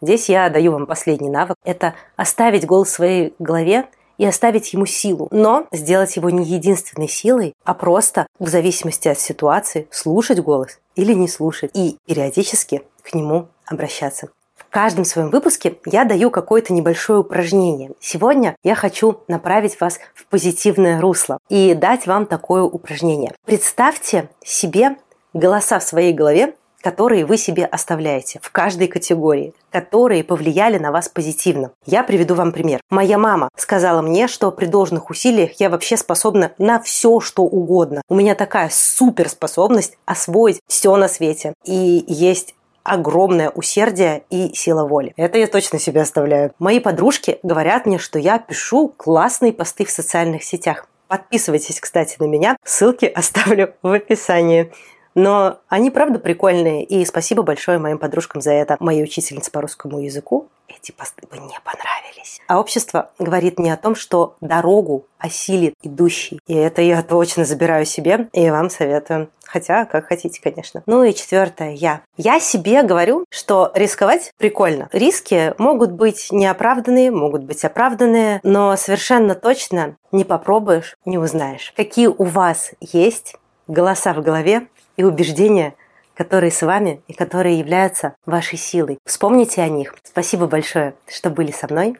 Здесь 0.00 0.28
я 0.28 0.48
даю 0.48 0.72
вам 0.72 0.86
последний 0.86 1.30
навык. 1.30 1.56
Это 1.64 1.94
оставить 2.16 2.66
голос 2.66 2.88
в 2.88 2.92
своей 2.92 3.34
голове 3.38 3.86
и 4.16 4.24
оставить 4.24 4.72
ему 4.72 4.86
силу, 4.86 5.28
но 5.30 5.66
сделать 5.72 6.16
его 6.16 6.30
не 6.30 6.44
единственной 6.44 7.08
силой, 7.08 7.54
а 7.64 7.74
просто 7.74 8.26
в 8.38 8.48
зависимости 8.48 9.08
от 9.08 9.18
ситуации 9.18 9.88
слушать 9.90 10.40
голос 10.40 10.78
или 10.94 11.14
не 11.14 11.28
слушать 11.28 11.70
и 11.74 11.96
периодически 12.06 12.82
к 13.02 13.14
нему 13.14 13.48
обращаться. 13.66 14.28
В 14.68 14.70
каждом 14.70 15.06
своем 15.06 15.30
выпуске 15.30 15.78
я 15.86 16.04
даю 16.04 16.30
какое-то 16.30 16.74
небольшое 16.74 17.20
упражнение. 17.20 17.92
Сегодня 18.00 18.54
я 18.62 18.74
хочу 18.74 19.20
направить 19.26 19.80
вас 19.80 19.98
в 20.14 20.26
позитивное 20.26 21.00
русло 21.00 21.38
и 21.48 21.72
дать 21.72 22.06
вам 22.06 22.26
такое 22.26 22.62
упражнение. 22.62 23.32
Представьте 23.46 24.28
себе 24.44 24.96
голоса 25.32 25.78
в 25.78 25.84
своей 25.84 26.12
голове, 26.12 26.54
которые 26.82 27.24
вы 27.24 27.38
себе 27.38 27.64
оставляете 27.64 28.40
в 28.42 28.50
каждой 28.50 28.88
категории, 28.88 29.54
которые 29.70 30.22
повлияли 30.22 30.76
на 30.76 30.92
вас 30.92 31.08
позитивно. 31.08 31.70
Я 31.86 32.02
приведу 32.02 32.34
вам 32.34 32.52
пример. 32.52 32.80
Моя 32.90 33.16
мама 33.16 33.48
сказала 33.56 34.02
мне, 34.02 34.28
что 34.28 34.52
при 34.52 34.66
должных 34.66 35.08
усилиях 35.08 35.52
я 35.60 35.70
вообще 35.70 35.96
способна 35.96 36.52
на 36.58 36.78
все, 36.80 37.20
что 37.20 37.42
угодно. 37.42 38.02
У 38.08 38.14
меня 38.14 38.34
такая 38.34 38.68
суперспособность 38.70 39.96
освоить 40.04 40.60
все 40.68 40.94
на 40.96 41.08
свете. 41.08 41.54
И 41.64 42.04
есть 42.06 42.54
огромное 42.88 43.50
усердие 43.50 44.24
и 44.30 44.54
сила 44.54 44.86
воли. 44.86 45.12
Это 45.16 45.38
я 45.38 45.46
точно 45.46 45.78
себе 45.78 46.02
оставляю. 46.02 46.52
Мои 46.58 46.80
подружки 46.80 47.38
говорят 47.42 47.86
мне, 47.86 47.98
что 47.98 48.18
я 48.18 48.38
пишу 48.38 48.88
классные 48.88 49.52
посты 49.52 49.84
в 49.84 49.90
социальных 49.90 50.42
сетях. 50.42 50.86
Подписывайтесь, 51.08 51.80
кстати, 51.80 52.16
на 52.18 52.24
меня. 52.24 52.56
Ссылки 52.64 53.04
оставлю 53.14 53.74
в 53.82 53.92
описании. 53.92 54.72
Но 55.14 55.58
они, 55.68 55.90
правда, 55.90 56.18
прикольные, 56.18 56.84
и 56.84 57.04
спасибо 57.04 57.42
большое 57.42 57.78
моим 57.78 57.98
подружкам 57.98 58.40
за 58.40 58.52
это. 58.52 58.76
Моей 58.80 59.02
учительнице 59.02 59.50
по 59.50 59.60
русскому 59.60 60.00
языку 60.00 60.48
эти 60.68 60.92
посты 60.92 61.26
бы 61.26 61.38
не 61.38 61.58
понравились. 61.64 62.40
А 62.46 62.60
общество 62.60 63.10
говорит 63.18 63.58
мне 63.58 63.72
о 63.72 63.76
том, 63.76 63.94
что 63.94 64.36
дорогу 64.40 65.06
осилит 65.18 65.74
идущий. 65.82 66.40
И 66.46 66.54
это 66.54 66.82
я 66.82 67.02
точно 67.02 67.44
забираю 67.44 67.84
себе, 67.84 68.28
и 68.32 68.50
вам 68.50 68.70
советую. 68.70 69.30
Хотя, 69.44 69.86
как 69.86 70.08
хотите, 70.08 70.40
конечно. 70.42 70.82
Ну 70.86 71.02
и 71.02 71.14
четвертое, 71.14 71.72
я. 71.72 72.02
Я 72.18 72.38
себе 72.38 72.82
говорю, 72.82 73.24
что 73.30 73.72
рисковать 73.74 74.32
прикольно. 74.36 74.90
Риски 74.92 75.54
могут 75.58 75.92
быть 75.92 76.28
неоправданные, 76.30 77.10
могут 77.10 77.44
быть 77.44 77.64
оправданные, 77.64 78.40
но 78.42 78.76
совершенно 78.76 79.34
точно 79.34 79.96
не 80.12 80.24
попробуешь, 80.24 80.96
не 81.06 81.16
узнаешь. 81.16 81.72
Какие 81.76 82.08
у 82.08 82.24
вас 82.24 82.72
есть 82.80 83.36
голоса 83.68 84.12
в 84.12 84.22
голове, 84.22 84.66
и 84.98 85.04
убеждения, 85.04 85.74
которые 86.14 86.50
с 86.50 86.60
вами 86.60 87.00
и 87.08 87.14
которые 87.14 87.58
являются 87.58 88.14
вашей 88.26 88.58
силой. 88.58 88.98
Вспомните 89.06 89.62
о 89.62 89.68
них. 89.68 89.94
Спасибо 90.02 90.46
большое, 90.46 90.94
что 91.06 91.30
были 91.30 91.52
со 91.52 91.72
мной. 91.72 91.96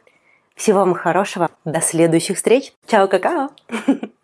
Всего 0.54 0.80
вам 0.80 0.94
хорошего. 0.94 1.48
До 1.64 1.80
следующих 1.80 2.36
встреч. 2.36 2.74
Чао, 2.86 3.06
какао! 3.06 3.50